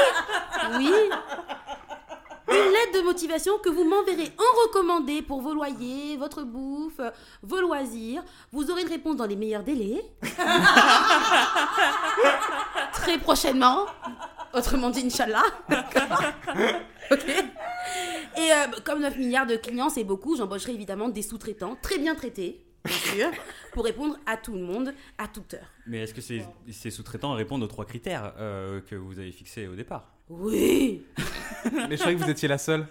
[0.78, 0.92] oui.
[2.48, 7.00] Une lettre de motivation que vous m'enverrez en recommandé pour vos loyers, votre bouffe,
[7.44, 8.24] vos loisirs.
[8.52, 10.04] Vous aurez une réponse dans les meilleurs délais.
[12.94, 13.86] Très prochainement.
[14.54, 15.44] Autrement dit, Inch'Allah.
[17.12, 17.26] ok.
[18.38, 22.16] Et euh, comme 9 milliards de clients, c'est beaucoup, j'embaucherai évidemment des sous-traitants très bien
[22.16, 23.30] traités, sûr,
[23.74, 25.68] pour répondre à tout le monde, à toute heure.
[25.88, 29.68] Mais est-ce que ces, ces sous-traitants répondent aux trois critères euh, que vous avez fixés
[29.68, 30.12] au départ?
[30.30, 31.04] Oui.
[31.74, 32.82] Mais je croyais que vous étiez la seule.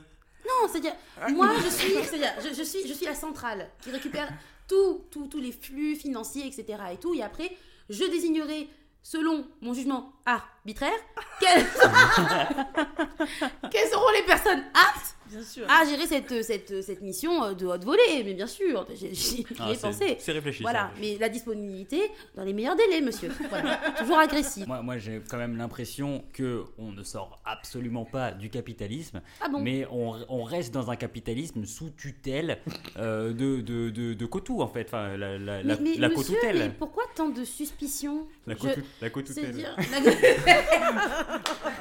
[0.47, 0.93] Non, c'est-à-dire,
[1.35, 4.29] moi, je suis, c'est-à-dire, je, je suis, je suis la centrale qui récupère
[4.69, 6.79] tout, tout- tous les flux financiers, etc.
[6.93, 7.15] Et tout.
[7.15, 7.51] Et après,
[7.89, 8.69] je désignerai,
[9.03, 10.93] selon mon jugement arbitraire,
[11.41, 11.65] quelles,
[13.71, 15.65] quelles seront les personnes aptes Bien sûr.
[15.71, 18.23] à gérer cette, cette, cette mission euh, de haute volée.
[18.25, 20.17] Mais bien sûr, j'y j'y Ah, pensé.
[20.19, 20.63] C'est réfléchi.
[20.63, 20.91] Voilà, ça.
[21.01, 23.31] mais la disponibilité dans les meilleurs délais, monsieur.
[23.49, 23.77] Voilà.
[23.99, 24.67] Toujours agressif.
[24.67, 29.49] Moi, moi j'ai quand même l'impression que on ne sort absolument pas du capitalisme, Ah
[29.49, 32.59] bon mais on, on reste dans un capitalisme sous tutelle
[32.99, 34.87] euh, de, de, de, de Cotou, en fait.
[34.89, 38.81] Enfin, la, la, la, mais, mais la monsieur, mais pourquoi tant de suspicions La, Je-
[39.01, 39.69] la cotoutelle.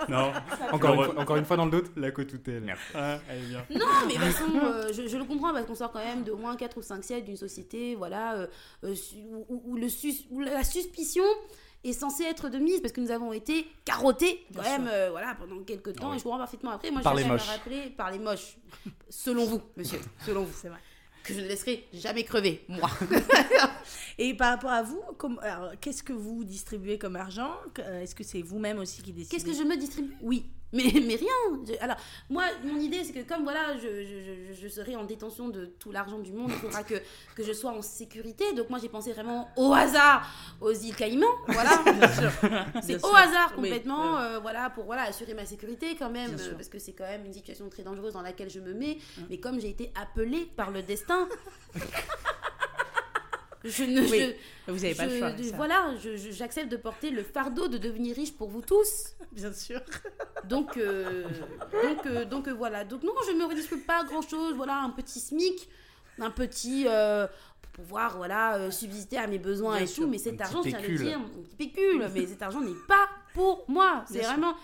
[0.09, 0.31] Non,
[0.71, 1.91] Encore, une fois, encore une fois dans le doute.
[1.95, 2.75] La cotoutelle.
[2.95, 3.65] Ah, bien.
[3.71, 6.23] Non, mais de toute façon, euh, je, je le comprends parce qu'on sort quand même
[6.23, 8.47] de au moins 4 ou 5 siècles d'une société voilà, euh,
[8.83, 8.95] euh,
[9.31, 11.23] où, où- où le sus- où la suspicion
[11.83, 15.09] est censée être de mise parce que nous avons été carottés quand Bien même euh,
[15.11, 16.15] voilà, pendant quelques temps Ah oui.
[16.15, 16.91] et je comprends parfaitement après.
[16.91, 17.47] Moi, Par je les moches.
[17.47, 18.57] rappeler par les moches,
[19.09, 20.79] selon vous, monsieur, selon vous, c'est vrai.
[21.23, 22.89] Que je ne laisserai jamais crever, moi.
[24.21, 25.01] Et par rapport à vous,
[25.79, 27.51] qu'est-ce que vous distribuez comme argent?
[27.79, 30.13] Euh, Est-ce que c'est vous-même aussi qui décidez Qu'est-ce que je me distribue?
[30.21, 30.45] Oui.
[30.71, 31.77] Mais, mais rien.
[31.79, 31.95] Alors,
[32.29, 35.91] moi, mon idée, c'est que comme voilà, je, je, je, serai en détention de tout
[35.91, 36.95] l'argent du monde, il faudra que,
[37.35, 38.53] que je sois en sécurité.
[38.53, 40.29] Donc, moi, j'ai pensé vraiment au hasard
[40.61, 41.25] aux îles Caïmans.
[41.47, 41.71] Voilà.
[42.83, 44.21] c'est au hasard complètement, oui.
[44.21, 46.35] euh, voilà, pour voilà, assurer ma sécurité quand même.
[46.37, 48.97] Euh, parce que c'est quand même une situation très dangereuse dans laquelle je me mets.
[49.29, 51.27] Mais comme j'ai été appelée par le destin.
[53.63, 54.33] Je ne, Oui,
[54.67, 55.31] je- Vous n'avez pas le choix.
[55.31, 55.55] ça.
[55.57, 55.93] voilà,
[56.31, 58.87] j'accepte de porter le fardeau de devenir riche pour vous tous.
[59.33, 59.81] Bien sûr.
[60.45, 61.25] Donc, euh,
[61.83, 62.85] donc, euh, donc euh, voilà.
[62.85, 64.53] Donc non, je ne me redistribue pas grand chose.
[64.55, 65.67] Voilà, un petit SMIC,
[66.19, 67.27] un petit euh,
[67.61, 70.05] pour pouvoir voilà subsister à mes besoins Bien et sûr.
[70.05, 70.09] tout.
[70.09, 70.97] Mais cet petit argent, le pécule.
[70.97, 72.09] dire, mon petit pécule.
[72.13, 74.05] mais cet argent n'est pas pour moi.
[74.07, 74.29] C'est sûr.
[74.31, 74.55] vraiment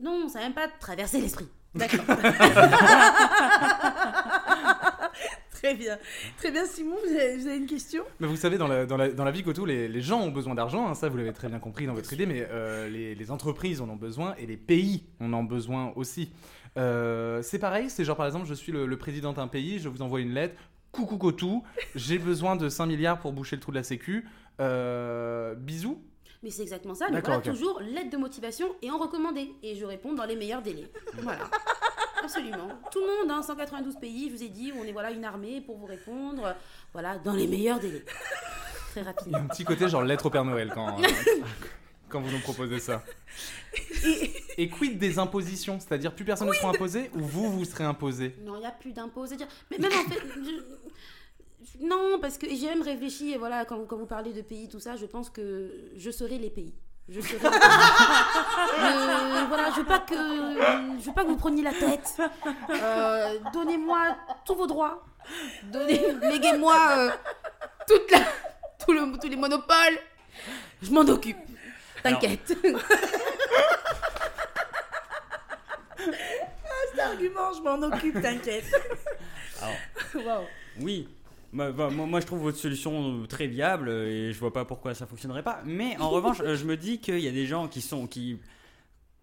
[0.00, 1.46] non, ça n'a même pas traversé l'esprit.
[1.74, 2.04] D'accord.
[5.54, 5.98] Très bien.
[6.36, 8.04] Très bien, Simon, vous avez, vous avez une question?
[8.20, 10.30] Mais vous savez, dans la, dans la, dans la vie Cotou, les, les gens ont
[10.30, 13.14] besoin d'argent, hein, ça vous l'avez très bien compris dans votre idée, mais euh, les,
[13.14, 16.30] les entreprises en ont besoin et les pays en ont besoin aussi.
[16.76, 19.88] Euh, c'est pareil, c'est genre par exemple, je suis le, le président d'un pays, je
[19.88, 20.56] vous envoie une lettre,
[20.92, 21.62] coucou Cotou,
[21.94, 24.26] j'ai besoin de 5 milliards pour boucher le trou de la sécu,
[24.60, 26.02] euh, bisous.
[26.42, 27.06] Mais c'est exactement ça.
[27.08, 29.48] Mais D'accord, voilà, toujours lettre de motivation et en recommandé.
[29.62, 30.90] Et je réponds dans les meilleurs délais.
[31.22, 31.38] Voilà.
[32.24, 32.68] Absolument.
[32.90, 35.60] Tout le monde, hein, 192 pays, je vous ai dit, on est voilà une armée
[35.60, 36.54] pour vous répondre.
[36.92, 38.04] Voilà, dans les meilleurs délais.
[38.90, 39.38] Très Il y a rapidement.
[39.38, 41.06] un petit côté genre lettre au Père Noël quand, euh,
[42.08, 43.02] quand vous nous proposez ça.
[44.56, 45.78] Et quid des impositions?
[45.80, 48.36] C'est-à-dire plus personne ne sera imposé ou vous, vous serez imposé?
[48.42, 49.26] Non, il n'y a plus d'impôts.
[49.26, 53.84] C'est-à-dire, mais même en fait, je- non, parce que j'ai même réfléchi, et voilà, quand,
[53.86, 56.74] quand vous parlez de pays, tout ça, je pense que je serai les pays.
[57.08, 57.36] Je serai.
[57.36, 57.50] Euh,
[59.48, 62.12] voilà, je veux pas que, je veux pas que vous preniez la tête.
[62.70, 65.04] Euh, Donnez-moi tous vos droits.
[65.64, 67.10] Donnez, léguez-moi euh,
[67.86, 68.20] toute la,
[68.84, 69.98] tout le, tous les monopoles.
[70.82, 71.38] Je m'en occupe.
[72.02, 72.56] T'inquiète.
[77.14, 78.64] arguments, je m'en occupe, t'inquiète.
[80.14, 80.44] Waouh.
[80.80, 81.08] Oui.
[81.54, 84.64] Bah, bah, moi, moi, je trouve votre solution euh, très viable et je vois pas
[84.64, 85.60] pourquoi ça fonctionnerait pas.
[85.64, 88.40] Mais en revanche, euh, je me dis qu'il y a des gens qui sont, qui,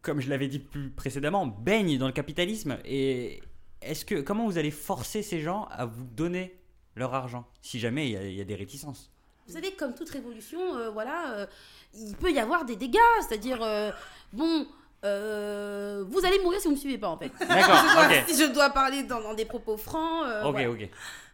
[0.02, 2.78] comme je l'avais dit plus précédemment, baignent dans le capitalisme.
[2.86, 3.42] Et
[3.82, 6.58] est-ce que, comment vous allez forcer ces gens à vous donner
[6.96, 9.12] leur argent si jamais il y a- il y, a des réticences?
[9.48, 11.46] Vous savez, comme toute révolution, euh, voilà, euh,
[11.94, 12.98] il peut y avoir des dégâts.
[13.28, 13.92] C'est-à-dire, euh,
[14.32, 14.66] bon,
[15.04, 17.32] euh, vous allez mourir si vous ne me suivez pas, en fait.
[17.40, 18.24] D'accord, ok.
[18.30, 20.24] Si je dois parler dans, dans des propos francs.
[20.26, 20.70] euh, Ok, voilà.
[20.72, 20.90] ok.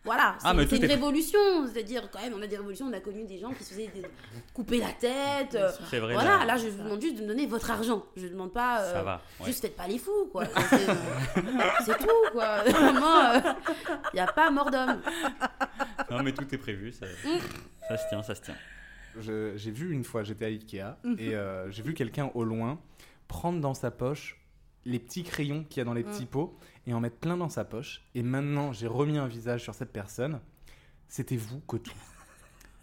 [0.07, 1.39] Voilà, c'est Ah, c'est une est- révolution.
[1.71, 3.91] C'est-à-dire, quand même, on a des révolutions, on a connu des gens qui se faisaient
[3.93, 4.01] des-
[4.53, 5.53] couper la tête.
[5.53, 6.13] euh, C'est vrai.
[6.15, 8.03] voilà, là, là, je vous demande juste de me donner votre argent.
[8.15, 8.81] Je ne demande pas.
[8.81, 9.21] euh, ça va.
[9.41, 9.45] ouais.
[9.45, 10.45] Juste faites pas les fous, quoi.
[10.45, 10.55] C'est
[11.85, 12.63] c'est tout, quoi.
[12.65, 13.33] Vraiment,
[14.13, 15.01] il n'y a pas mort d'homme.
[16.09, 16.91] Non, mais tout est prévu.
[16.93, 17.05] Ça,
[17.89, 18.55] ça se tient, ça se tient.
[19.19, 22.79] J'ai vu une fois, j'étais à Ikea, et euh, j'ai vu quelqu'un au loin
[23.27, 24.36] prendre dans sa poche
[24.87, 26.57] les petits crayons qu'il y a dans les petits pots
[26.87, 28.03] et en mettre plein dans sa poche.
[28.15, 30.39] Et maintenant, j'ai remis un visage sur cette personne.
[31.09, 31.93] C'était vous, Cotou.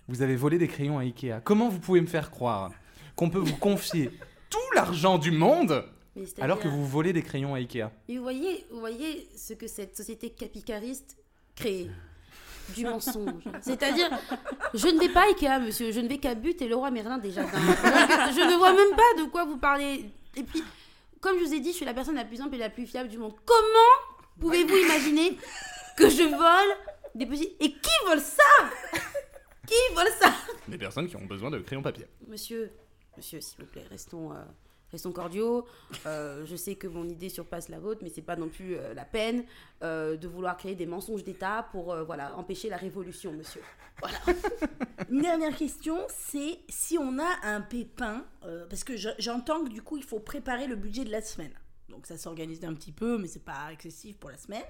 [0.08, 1.40] Vous avez volé des crayons à Ikea.
[1.42, 2.70] Comment vous pouvez me faire croire
[3.16, 4.10] qu'on peut vous confier
[4.50, 5.84] tout l'argent du monde
[6.40, 7.90] alors que vous volez des crayons à Ikea?
[8.08, 11.16] Mais vous voyez, vous voyez ce que cette société capitaliste
[11.56, 11.88] crée
[12.74, 13.44] du mensonge.
[13.62, 14.10] C'est-à-dire,
[14.74, 16.90] je ne vais pas à Ikea, monsieur, je ne vais qu'à But et le roi
[16.90, 17.16] Merlin.
[17.16, 20.10] Donc, je ne vois même pas de quoi vous parlez.
[20.36, 20.62] Et puis,
[21.24, 22.86] comme je vous ai dit, je suis la personne la plus simple et la plus
[22.86, 23.32] fiable du monde.
[23.46, 25.38] Comment pouvez-vous imaginer
[25.96, 26.76] que je vole
[27.14, 27.56] des petits...
[27.60, 28.42] Et qui vole ça?
[29.66, 30.34] Qui vole ça?
[30.68, 32.04] Des personnes qui ont besoin de crayons papier.
[32.28, 32.70] Monsieur,
[33.16, 34.44] monsieur, s'il vous plaît, restons, euh,
[34.94, 35.66] restons cordiaux.
[36.06, 38.94] Euh, je sais que mon idée surpasse la vôtre, mais c'est pas non plus euh,
[38.94, 39.44] la peine
[39.82, 43.60] euh, de vouloir créer des mensonges d'État pour euh, voilà empêcher la révolution, monsieur.
[44.00, 44.16] Voilà.
[45.10, 48.24] Une dernière question, c'est si on a un pépin,
[48.70, 51.52] parce que je- j'entends que du coup il faut préparer le budget de la semaine.
[51.88, 54.64] Donc ça s'organise un petit peu, mais c'est pas excessif pour la semaine.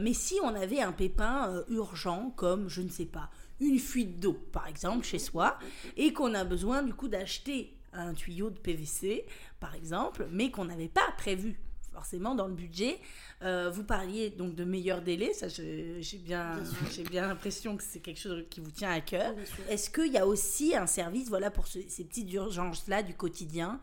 [0.00, 3.30] Mais si on avait un pépin urgent, comme je ne sais pas,
[3.60, 5.58] une fuite d'eau par exemple chez soi,
[5.96, 9.24] et qu'on a besoin du coup d'acheter un tuyau de PVC
[9.58, 11.58] par exemple, mais qu'on n'avait pas prévu
[11.92, 12.98] forcément dans le budget.
[13.42, 16.76] Euh, vous parliez donc de meilleurs délais, ça j'ai bien, Bien sûr.
[16.92, 19.34] j'ai bien l'impression que c'est quelque chose qui vous tient à cœur.
[19.68, 23.80] Est-ce qu'il y a aussi un service voilà, pour ce- ces petites urgences-là du quotidien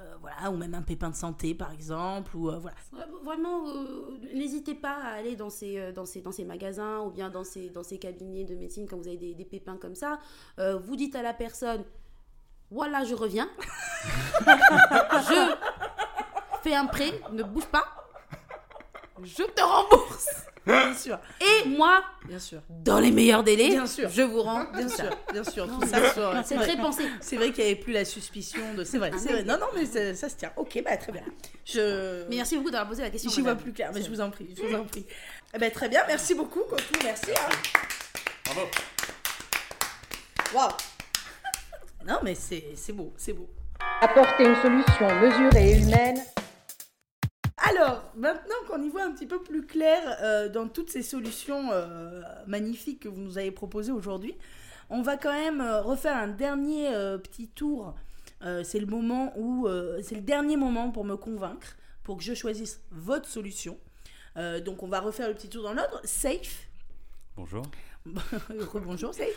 [0.00, 2.76] euh, voilà, ou même un pépin de santé par exemple ou, euh, voilà.
[3.24, 3.64] Vraiment,
[4.32, 7.68] n'hésitez pas à aller dans ces, dans, ces, dans ces magasins ou bien dans ces,
[7.70, 10.20] dans ces cabinets de médecine quand vous avez des, des pépins comme ça.
[10.58, 11.82] Vous dites à la personne
[12.70, 13.48] Voilà, je reviens.
[14.46, 15.54] je
[16.62, 17.84] fais un prêt, ne bouge pas.
[19.22, 20.28] Je te rembourse.
[20.66, 22.60] Bien sûr, Et moi, bien sûr.
[22.68, 24.10] dans les meilleurs délais, Bien sûr.
[24.10, 26.66] je vous rends Bien sûr, bien sûr, tout ça sur- C'est vrai.
[26.66, 27.08] très pensé.
[27.22, 28.84] C'est vrai qu'il n'y avait plus la suspicion de.
[28.84, 29.44] C'est vrai, Ah, c'est vrai.
[29.44, 30.52] Non, non, mais ça, ça se tient.
[30.56, 31.22] Ok, bah très bien.
[31.64, 32.24] Je.
[32.28, 33.30] Mais merci beaucoup d'avoir posé la question.
[33.30, 35.06] J'y vois plus clair, mais je vous en prie, je vous en prie.
[35.54, 37.30] Eh ben, très bien, merci beaucoup, Cotou, merci.
[37.30, 37.48] hein.
[38.44, 38.68] Bravo.
[40.54, 40.70] Waouh
[42.08, 43.50] Non, mais c'est beau, c'est beau.
[44.00, 46.18] Apporter une solution mesurée et humaine
[47.58, 51.68] Alors, maintenant qu'on y voit un petit peu plus clair euh, dans toutes ces solutions
[51.70, 54.34] euh, magnifiques que vous nous avez proposées aujourd'hui,
[54.88, 57.94] on va quand même euh, refaire un dernier euh, petit tour.
[58.42, 62.22] Euh, c'est le moment où euh, c'est le dernier moment pour me convaincre, pour que
[62.22, 63.78] je choisisse votre solution.
[64.38, 66.00] Euh, donc, on va refaire le petit tour dans l'ordre.
[66.04, 66.68] Safe.
[67.36, 67.66] Bonjour.
[68.86, 69.28] Bonjour, Safe.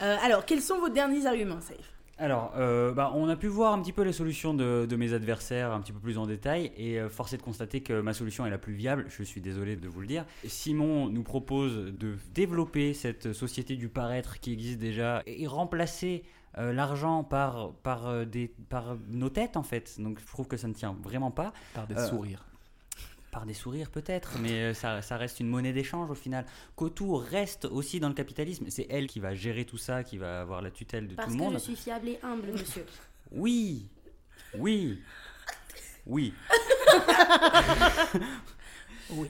[0.00, 1.99] Euh, alors, quels sont vos derniers arguments, Safe?
[2.20, 5.14] Alors, euh, bah, on a pu voir un petit peu les solutions de, de mes
[5.14, 8.12] adversaires un petit peu plus en détail et euh, force est de constater que ma
[8.12, 9.06] solution est la plus viable.
[9.08, 10.26] Je suis désolé de vous le dire.
[10.46, 16.22] Simon nous propose de développer cette société du paraître qui existe déjà et remplacer
[16.58, 19.98] euh, l'argent par, par, euh, des, par nos têtes en fait.
[19.98, 21.54] Donc je trouve que ça ne tient vraiment pas.
[21.72, 22.44] Par des Euh, sourires.
[23.30, 26.44] Par des sourires peut-être, mais euh, ça, ça reste une monnaie d'échange au final.
[26.74, 28.66] Cotou reste aussi dans le capitalisme.
[28.70, 31.34] C'est elle qui va gérer tout ça, qui va avoir la tutelle de Parce tout
[31.34, 31.54] le que monde.
[31.54, 32.84] je suis fiable et humble, monsieur.
[33.32, 33.86] Oui,
[34.58, 34.98] oui,
[36.06, 36.34] oui.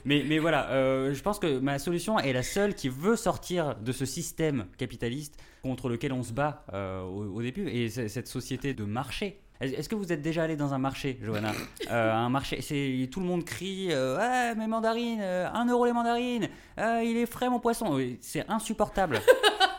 [0.05, 3.75] Mais, mais voilà, euh, je pense que ma solution est la seule qui veut sortir
[3.75, 8.07] de ce système capitaliste contre lequel on se bat euh, au, au début et c'est-
[8.09, 9.39] cette société de marché.
[9.61, 11.51] Est- Est-ce que vous êtes déjà allé dans un marché, Johanna
[11.91, 15.85] Euh, Un marché, c'est tout le monde crie euh, Ouais, mes mandarines, euh, 1 euro
[15.85, 17.99] les mandarines, Ah, il est frais mon poisson.
[18.21, 19.21] C'est insupportable.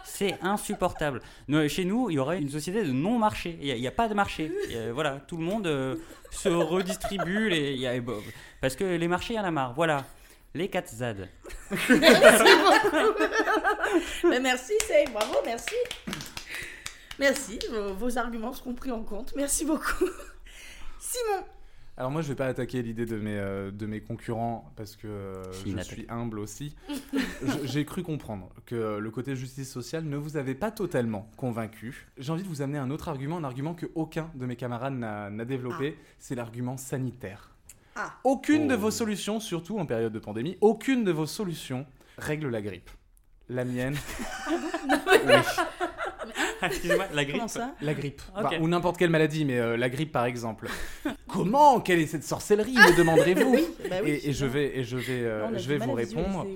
[0.04, 1.20] C'est insupportable.
[1.48, 3.58] Nous, Chez nous, il y aurait une société de non-marché.
[3.62, 4.52] Il n'y a, pas de marché.
[4.74, 5.96] A- voilà, tout le monde euh,
[6.30, 7.48] se redistribue.
[7.48, 7.94] Les, y a-
[8.60, 9.72] parce que les marchés, il y en a marre.
[9.74, 10.04] Voilà.
[10.54, 11.28] Les 4 ZAD.
[14.22, 15.74] Ben, merci, Safe, bravo, merci.
[17.22, 19.32] Merci, vos, vos arguments seront pris en compte.
[19.36, 20.04] Merci beaucoup.
[20.98, 21.44] Simon,
[21.96, 25.06] Alors moi, je vais pas attaquer l'idée de mes, euh, de mes concurrents parce que
[25.06, 26.74] euh, je suis humble aussi.
[27.62, 32.08] J'ai cru comprendre que le côté justice sociale ne vous avait pas totalement convaincu.
[32.18, 34.94] J'ai envie de vous amener un autre argument, un argument que aucun de mes camarades
[34.94, 37.50] n'a développé, c'est l'argument sanitaire.
[37.94, 38.14] Ah.
[38.24, 38.78] Aucune de Oh.
[38.78, 41.86] vos solutions, surtout en période de pandémie, aucune de vos solutions
[42.18, 42.90] règle la grippe.
[43.52, 43.96] La mienne,
[45.26, 45.34] oui.
[46.62, 48.22] Excusez-moi, la grippe Comment ça La grippe.
[48.34, 50.68] Bah, ou n'importe quelle maladie, mais euh, la grippe par exemple.
[51.26, 51.80] Comment?
[51.80, 52.74] Quelle est cette sorcellerie?
[52.74, 53.56] Me demanderez-vous
[53.90, 56.46] Bah oui, et, et je vais, et je vais, euh, je vais vous répondre.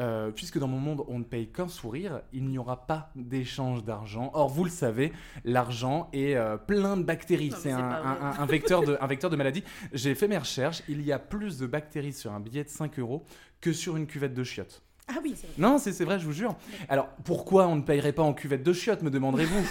[0.00, 3.82] euh, puisque dans mon monde, on ne paye qu'un sourire, il n'y aura pas d'échange
[3.82, 4.30] d'argent.
[4.34, 5.12] Or, vous le savez,
[5.44, 7.52] l'argent est euh, plein de bactéries.
[7.58, 9.64] C'est un vecteur de, un vecteur de maladie.
[9.92, 10.82] J'ai fait mes recherches.
[10.88, 13.24] Il y a plus de bactéries sur un billet de 5 euros
[13.60, 14.82] que sur une cuvette de chiottes.
[15.08, 16.56] Ah oui, Non, c'est c'est vrai, je vous jure.
[16.88, 19.64] Alors, pourquoi on ne payerait pas en cuvette de chiottes, me demanderez-vous?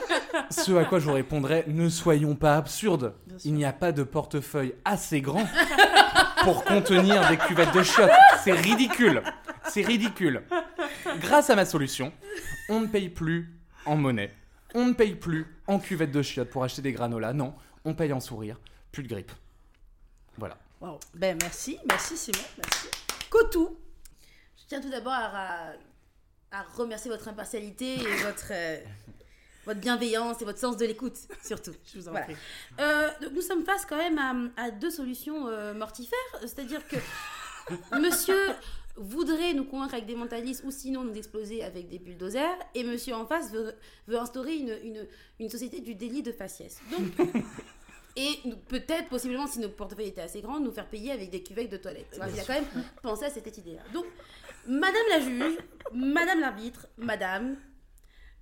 [0.50, 3.14] Ce à quoi je vous répondrai, ne soyons pas absurdes.
[3.44, 5.44] Il n'y a pas de portefeuille assez grand
[6.44, 8.12] pour contenir des cuvettes de chiottes.
[8.44, 9.22] C'est ridicule.
[9.68, 10.44] C'est ridicule.
[11.20, 12.12] Grâce à ma solution,
[12.68, 14.32] on ne paye plus en monnaie.
[14.74, 17.32] On ne paye plus en cuvette de chiottes pour acheter des granolas.
[17.32, 18.60] Non, on paye en sourire.
[18.92, 19.32] Plus de grippe.
[20.38, 20.56] Voilà.
[20.80, 21.00] Wow.
[21.14, 22.86] Ben merci, merci Simon, merci.
[23.30, 23.76] Cotou,
[24.66, 25.72] Je tiens tout d'abord à,
[26.50, 28.78] à remercier votre impartialité et votre, euh,
[29.64, 31.72] votre bienveillance et votre sens de l'écoute, surtout.
[31.92, 32.26] je vous en Voilà.
[32.26, 32.36] prie.
[32.80, 34.18] Euh, donc nous sommes face quand même
[34.56, 36.96] à, à deux solutions euh, mortifères, c'est-à-dire que
[38.00, 38.40] monsieur
[38.96, 43.14] voudrait nous convaincre avec des mentalistes ou sinon nous exploser avec des bulldozers et monsieur
[43.14, 43.72] en face veut,
[44.08, 45.06] veut instaurer une, une,
[45.38, 46.80] une société du délit de faciès.
[46.90, 47.28] Donc,
[48.16, 51.70] et peut-être, possiblement, si nos portefeuilles étaient assez grands, nous faire payer avec des cuvettes
[51.70, 52.18] de toilette.
[52.32, 52.64] Il a quand même
[53.02, 53.82] pensé à cette idée-là.
[53.92, 54.06] Donc,
[54.68, 55.58] madame la juge,
[55.92, 57.56] madame l'arbitre, madame,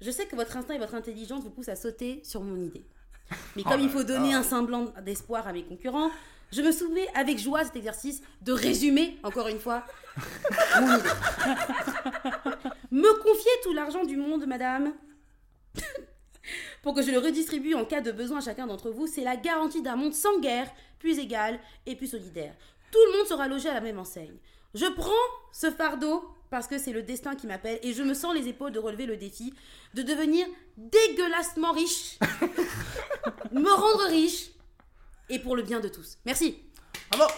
[0.00, 2.84] je sais que votre instinct et votre intelligence vous poussent à sauter sur mon idée.
[3.56, 6.10] Mais comme il faut donner un semblant d'espoir à mes concurrents,
[6.52, 9.84] je me soumets avec joie à cet exercice de résumer, encore une fois,
[10.80, 11.08] mon idée.
[12.90, 14.92] Me confier tout l'argent du monde, madame,
[16.82, 19.36] pour que je le redistribue en cas de besoin à chacun d'entre vous, c'est la
[19.36, 22.54] garantie d'un monde sans guerre, plus égal et plus solidaire.
[22.90, 24.36] Tout le monde sera logé à la même enseigne.
[24.74, 25.12] Je prends
[25.52, 28.72] ce fardeau parce que c'est le destin qui m'appelle et je me sens les épaules
[28.72, 29.52] de relever le défi
[29.94, 30.46] de devenir
[30.76, 32.18] dégueulassement riche,
[33.52, 34.50] me rendre riche
[35.28, 36.18] et pour le bien de tous.
[36.24, 36.58] Merci.
[37.10, 37.32] Bravo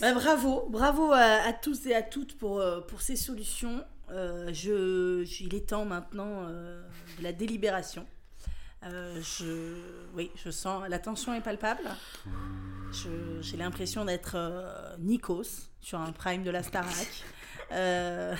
[0.00, 3.84] Ben, bravo, bravo à, à tous et à toutes pour, euh, pour ces solutions.
[4.10, 6.82] Euh, je, je- il est temps maintenant euh,
[7.18, 8.04] de la délibération.
[8.84, 9.76] Euh, je,
[10.14, 11.88] oui, je sens, la tension est palpable.
[13.40, 17.24] J'ai l'impression d'être euh, Nikos sur un prime de la Starac.
[17.72, 18.34] Euh,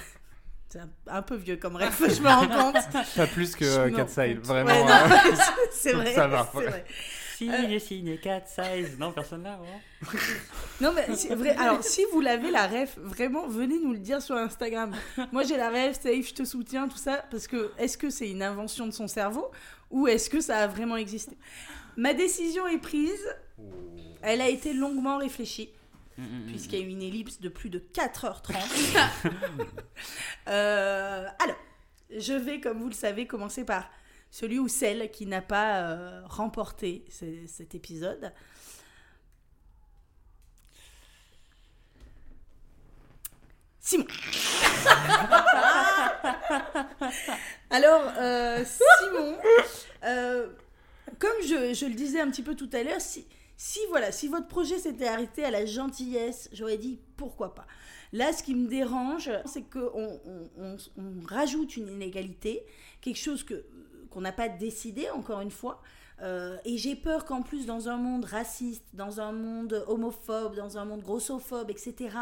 [0.68, 2.76] c'est un, un peu vieux comme rêve, je me rends compte.
[3.16, 4.70] Pas plus que Cat Side, vraiment.
[4.70, 5.38] Ouais, euh, non,
[5.72, 6.14] c'est vrai.
[6.14, 6.84] Ça va, vrai.
[7.36, 8.98] Signé, signé, 4 size.
[8.98, 9.80] Non, personne là, vraiment
[10.80, 11.56] Non, mais c'est vrai.
[11.56, 14.94] Alors, si vous l'avez, la ref, vraiment, venez nous le dire sur Instagram.
[15.32, 17.24] Moi, j'ai la ref, safe, je te soutiens, tout ça.
[17.30, 19.50] Parce que, est-ce que c'est une invention de son cerveau
[19.92, 21.36] ou est-ce que ça a vraiment existé?
[21.96, 23.24] Ma décision est prise.
[24.22, 25.70] Elle a été longuement réfléchie.
[26.46, 28.52] Puisqu'il y a eu une ellipse de plus de 4h30.
[30.48, 31.56] Euh, alors,
[32.10, 33.88] je vais, comme vous le savez, commencer par
[34.30, 38.32] celui ou celle qui n'a pas euh, remporté ce- cet épisode.
[43.84, 44.06] Simon.
[47.70, 49.36] Alors, euh, Simon,
[50.04, 50.46] euh,
[51.18, 53.26] comme je, le disais un petit peu tout à l'heure, si,
[53.88, 57.66] voilà, si votre projet s'était arrêté à la gentillesse, j'aurais dit pourquoi pas.
[58.12, 60.48] Là, ce qui me dérange, c'est qu'on on,
[60.96, 62.64] on- rajoute une inégalité,
[63.00, 63.44] quelque chose
[64.10, 65.82] qu'on n'a pas décidé, encore une fois.
[66.22, 70.78] Euh, et j'ai peur qu'en plus, dans un monde raciste, dans un monde homophobe, dans
[70.78, 72.16] un monde grossophobe, etc.,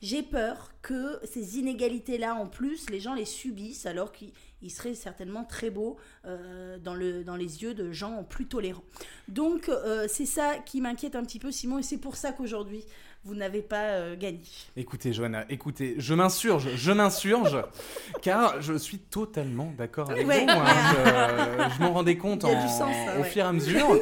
[0.00, 4.32] j'ai peur que ces inégalités-là, en plus, les gens les subissent alors qu'ils
[4.62, 5.96] ils seraient certainement très beaux
[6.26, 8.84] euh, dans, le, dans les yeux de gens plus tolérants.
[9.28, 12.84] Donc, euh, c'est ça qui m'inquiète un petit peu, Simon, et c'est pour ça qu'aujourd'hui,
[13.24, 14.40] vous n'avez pas euh, gagné.
[14.76, 17.58] Écoutez, Johanna, écoutez, je m'insurge, je m'insurge,
[18.22, 20.44] car je suis totalement d'accord avec Ouais.
[20.44, 20.50] vous.
[20.50, 21.68] hein.
[21.70, 23.28] Je, je m'en rendais compte en- sens, ça, au ouais.
[23.28, 24.00] fur et à mesure.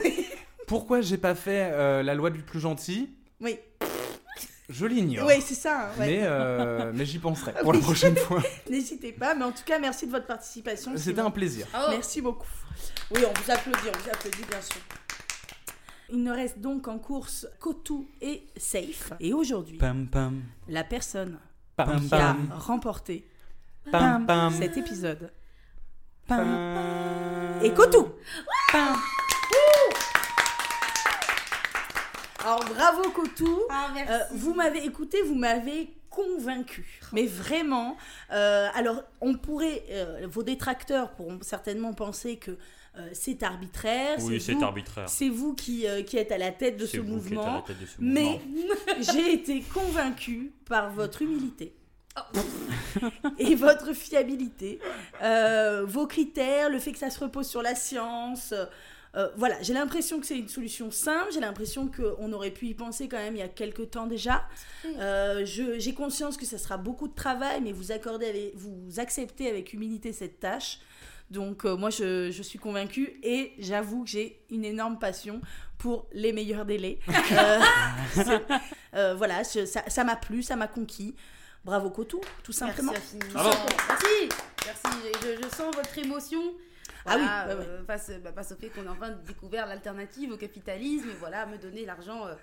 [0.67, 3.11] Pourquoi j'ai pas fait euh, la loi du plus gentil?
[3.41, 3.59] Oui,
[4.69, 5.27] Je l'ignore.
[5.27, 5.87] oui c'est ça.
[5.87, 6.07] hein, ouais.
[6.07, 8.43] Mais, euh, mais j'y penserai pour la prochaine fois.
[8.71, 10.93] N'hésitez pas, mais en tout cas, merci de votre participation.
[10.97, 11.67] C'était un plaisir.
[11.91, 12.47] Merci beaucoup.
[13.11, 14.81] Oui, on vous applaudit, on vous applaudit bien sûr.
[16.11, 19.13] Il ne reste donc en course Kotu et Safe.
[19.21, 20.43] Et aujourd'hui, Pam pam.
[20.69, 21.39] la personne
[21.77, 23.29] Pam qui a remporté
[23.91, 24.53] Pam pam.
[24.53, 25.31] cet épisode
[26.27, 26.47] Pam.
[27.63, 27.99] est Kotu.
[32.45, 33.59] Alors bravo Cotou.
[33.69, 34.13] Ah, merci.
[34.13, 37.01] Euh, vous m'avez écouté, vous m'avez convaincu.
[37.13, 37.97] Mais vraiment.
[38.33, 39.83] euh, alors, on pourrait.
[39.91, 42.57] euh, vos détracteurs pourront certainement penser que
[42.99, 44.19] euh, c'est arbitraire.
[44.23, 45.09] Oui, c'est vous- arbitraire.
[45.09, 47.63] C'est vous qui, euh, qui êtes à la tête de ce mouvement.
[47.63, 48.41] tête de ce Mais
[49.01, 51.75] j'ai été convaincue par votre humilité.
[52.17, 52.39] Oh.
[53.39, 54.81] Et votre fiabilité,
[55.23, 58.53] euh, vos critères, le fait que ça se repose sur la science.
[59.15, 61.29] euh, voilà, j'ai l'impression que c'est une solution simple.
[61.33, 64.45] J'ai l'impression qu'on aurait pu y penser quand même il y a quelques temps déjà.
[64.99, 68.99] Euh, je- j'ai conscience que ça sera beaucoup de travail, mais vous accordez, avec- vous
[68.99, 70.81] acceptez avec humilité cette tâche.
[71.31, 75.41] Donc euh, moi, je, je suis convaincue et j'avoue que j'ai une énorme passion
[75.79, 76.99] pour les meilleurs délais.
[77.33, 78.39] Euh,
[78.95, 81.15] euh, voilà, je- ça ça m'a plu, ça m'a conquis.
[81.65, 82.93] Bravo Cotou, tout simplement.
[82.93, 83.19] Merci.
[83.35, 84.29] Merci.
[84.65, 84.99] Merci.
[85.23, 86.41] Je, je sens votre émotion.
[87.05, 90.33] Ah oui, Voilà, ouais, euh, face, bah, face au fait qu'on a enfin découvert l'alternative
[90.33, 92.35] au capitalisme et voilà, me donner l'argent euh,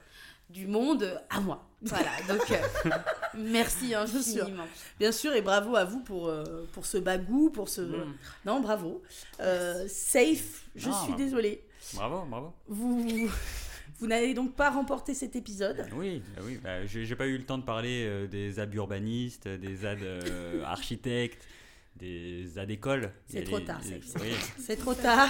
[0.50, 1.68] du monde à moi.
[1.82, 2.90] Voilà, donc euh,
[3.38, 4.00] merci sûr.
[4.00, 4.68] infiniment.
[5.00, 6.44] Bien sûr, et bravo à vous pour, euh,
[6.74, 7.82] pour ce bagou, pour ce...
[7.82, 8.16] Mm.
[8.46, 9.04] Non, bravo.
[9.40, 11.16] Euh, safe, je Ah, suis bravo.
[11.16, 11.64] désolée.
[11.94, 12.54] Bravo, bravo.
[12.68, 13.30] Vous,
[14.00, 15.86] vous n'avez donc pas remporté cet épisode.
[15.94, 19.48] Oui, bah oui bah, j'ai pas eu le temps de parler euh, des ZAD urbanistes,
[19.48, 21.48] des euh, architectes,
[21.96, 23.12] des ZAD écoles.
[23.26, 24.34] C'est trop les- tard, les- oui.
[24.60, 25.30] C'est trop tard.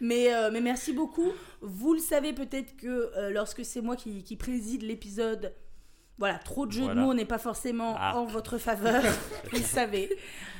[0.00, 1.32] Mais, euh, mais merci beaucoup.
[1.60, 5.52] Vous le savez peut-être que euh, lorsque c'est moi qui, qui préside l'épisode,
[6.18, 7.00] voilà, trop de jeux Voilà.
[7.00, 8.16] de mots n'est pas forcément Ah.
[8.18, 9.02] en votre faveur.
[9.50, 10.08] vous le savez.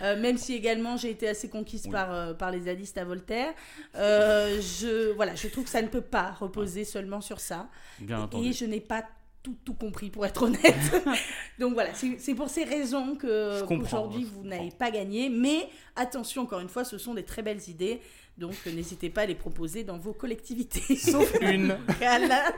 [0.03, 1.93] Euh, même si également j'ai été assez conquise Oui.
[1.93, 3.55] par, euh, par les zadistes à Voltaire.
[3.95, 7.69] Euh, je, voilà, je trouve que ça ne peut pas reposer seulement sur ça.
[8.01, 8.53] Bien Et entendu.
[8.53, 9.05] je n'ai pas
[9.47, 11.05] tout, tout compris, pour être honnête.
[11.61, 15.29] Donc voilà, c'est pour ces raisons que je vous n'avez pas gagné.
[15.29, 18.01] Mais attention, encore une fois, ce sont des très belles idées.
[18.37, 20.97] Donc euh, n'hésitez pas à les proposer dans vos collectivités.
[20.97, 21.79] Sauf une.
[21.99, 22.53] voilà.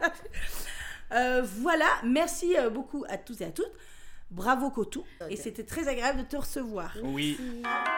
[1.12, 3.70] Euh, voilà, merci euh, beaucoup à tous et à toutes.
[4.30, 5.04] Bravo Cotou.
[5.28, 6.96] Et c'était très agréable de te recevoir.
[7.02, 7.38] Oui.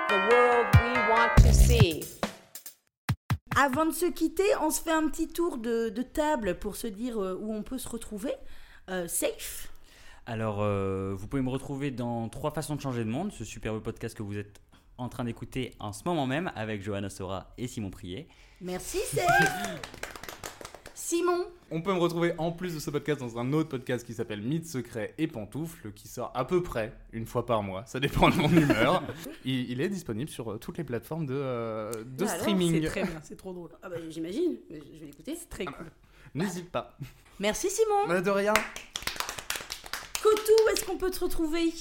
[0.08, 2.00] The world we want to see.
[3.56, 6.86] Avant de se quitter, on se fait un petit tour de, de table pour se
[6.88, 8.32] dire où on peut se retrouver.
[8.90, 9.72] Euh, safe.
[10.26, 13.80] Alors, euh, vous pouvez me retrouver dans Trois façons de changer le monde, ce superbe
[13.80, 14.60] podcast que vous êtes
[14.98, 18.28] en train d'écouter en ce moment même avec Johanna Sora et Simon Prier.
[18.60, 19.80] Merci Safe.
[20.94, 21.46] Simon.
[21.72, 24.42] On peut me retrouver en plus de ce podcast dans un autre podcast qui s'appelle
[24.42, 27.84] Mythes secrets et pantoufles, qui sort à peu près une fois par mois.
[27.86, 29.02] Ça dépend de mon humeur.
[29.44, 32.80] Il, il est disponible sur euh, toutes les plateformes de, euh, de Alors, streaming.
[32.82, 33.70] C'est très bien, c'est trop drôle.
[33.82, 35.36] Ah bah, j'imagine, je vais l'écouter.
[35.48, 35.86] Très cool.
[36.34, 36.96] N'hésite pas.
[37.38, 38.06] Merci Simon.
[38.06, 38.54] Bah, de rien.
[40.22, 41.72] Cotou, où est-ce qu'on peut te retrouver?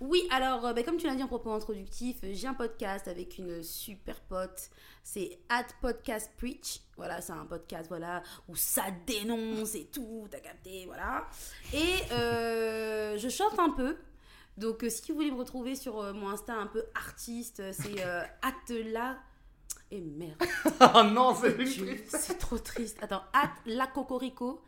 [0.00, 3.08] Oui, alors, euh, bah, comme tu l'as dit en propos introductif, euh, j'ai un podcast
[3.08, 4.70] avec une super pote.
[5.02, 6.80] C'est At Podcast Preach.
[6.96, 11.26] Voilà, c'est un podcast voilà, où ça dénonce et tout, t'as capté, voilà.
[11.72, 13.96] Et euh, je chante un peu.
[14.56, 18.04] Donc, euh, si vous voulez me retrouver sur euh, mon Insta un peu artiste, c'est
[18.04, 19.18] euh, Atela.
[19.90, 20.36] Et merde,
[20.94, 21.34] Oh non,
[22.08, 22.98] c'est trop triste.
[23.00, 24.62] Attends, At La Cocorico.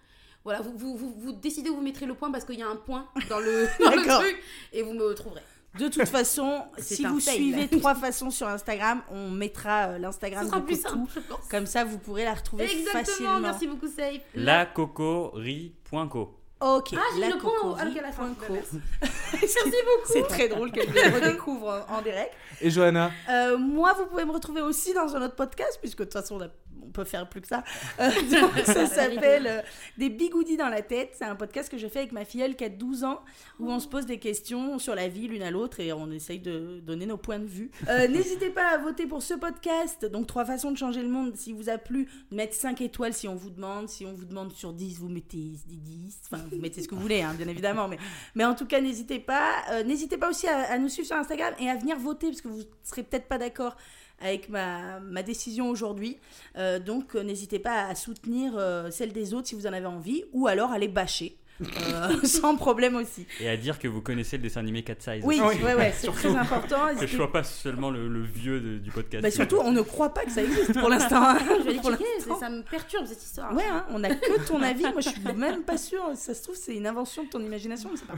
[0.45, 2.69] Voilà, vous, vous, vous, vous décidez où vous mettrez le point parce qu'il y a
[2.69, 4.43] un point dans le, dans le truc
[4.73, 5.43] et vous me trouverez.
[5.79, 7.35] De toute façon, si vous fail.
[7.37, 11.47] suivez trois façons sur Instagram, on mettra euh, l'Instagram sera de plus simple, je pense.
[11.49, 13.41] Comme ça, vous pourrez la retrouver Exactement, facilement.
[13.41, 14.23] merci beaucoup, Safe.
[14.35, 16.40] Lacocori.co.
[16.61, 16.91] Ok.
[16.95, 18.25] Ah, j'ai le point au- Cocori à la fin.
[18.29, 18.53] point co.
[18.53, 18.81] Merci.
[19.65, 20.13] Beaucoup.
[20.13, 22.35] C'est très drôle qu'elle le redécouvre en, en direct.
[22.61, 26.05] Et Johanna Euh, moi, vous pouvez me retrouver aussi dans un autre podcast, puisque de
[26.05, 26.49] toute façon, on, a-
[26.91, 27.65] on peut faire plus que ça.
[28.01, 29.61] Euh, donc, ça s'appelle euh,
[29.99, 31.11] Des bigoudis dans la tête.
[31.19, 33.21] C'est un podcast que je fais avec ma filleule qui a 12 ans,
[33.59, 36.39] où on se pose des questions sur la vie l'une à l'autre et on essaye
[36.39, 37.71] de donner nos points de vue.
[37.89, 40.07] Euh, N'hésitez pas à voter pour ce podcast.
[40.07, 41.37] Donc, trois façons de changer le monde.
[41.37, 43.89] Si vous a plu, mettre 5 étoiles si on vous demande.
[43.89, 46.21] Si on vous demande sur 10, vous mettez 10.
[46.31, 47.89] Enfin, vous mettez ce que vous voulez, hein, bien évidemment.
[47.89, 47.99] Mais,
[48.35, 49.51] mais en tout cas, n'hésitez pas.
[49.73, 52.41] Euh, n'hésitez pas aussi à, à nous suivre sur Instagram et à venir voter, parce
[52.41, 53.77] que vous serez peut-être pas d'accord
[54.21, 56.19] avec ma, ma décision aujourd'hui.
[56.57, 59.87] Euh, donc, euh, n'hésitez pas à soutenir euh, celle des autres si vous en avez
[59.87, 61.37] envie, ou alors à les bâcher.
[61.61, 63.27] euh, sans problème aussi.
[63.39, 65.23] Et à dire que vous connaissez le dessin animé Cat Size.
[65.27, 66.87] Oui, Oui, ouais, ouais, c'est très important.
[66.89, 69.23] Que je N'hésitez- sois pas seulement le, le vieux de- du podcast.
[69.23, 71.23] Bah, surtout, on ne croit pas que ça existe pour l'instant.
[71.23, 71.39] hein.
[72.41, 73.55] Ça me perturbe cette histoire.
[73.55, 74.85] Ouais, hein, on n'a que ton avis.
[74.85, 76.03] Moi, je suis même pas sûre.
[76.15, 77.91] Ça se trouve, c'est une invention de ton imagination.
[77.93, 78.15] On sait pas.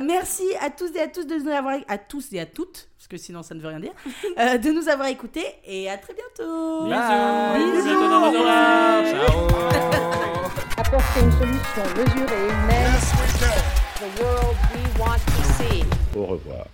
[0.00, 3.06] Merci à tous et à tous de nous avoir, à tous et à toutes, parce
[3.06, 3.92] que sinon ça ne veut rien dire,
[4.38, 6.84] euh, de nous avoir écoutés et à très bientôt.
[6.84, 7.72] Bisous.
[7.72, 7.84] Bisous.
[7.84, 8.32] Bientôt dans vos.
[8.36, 9.48] Ciao
[10.78, 12.92] Apporter une solution mesurée, humaine.
[13.98, 15.84] The world we want to see.
[16.16, 16.66] Au revoir.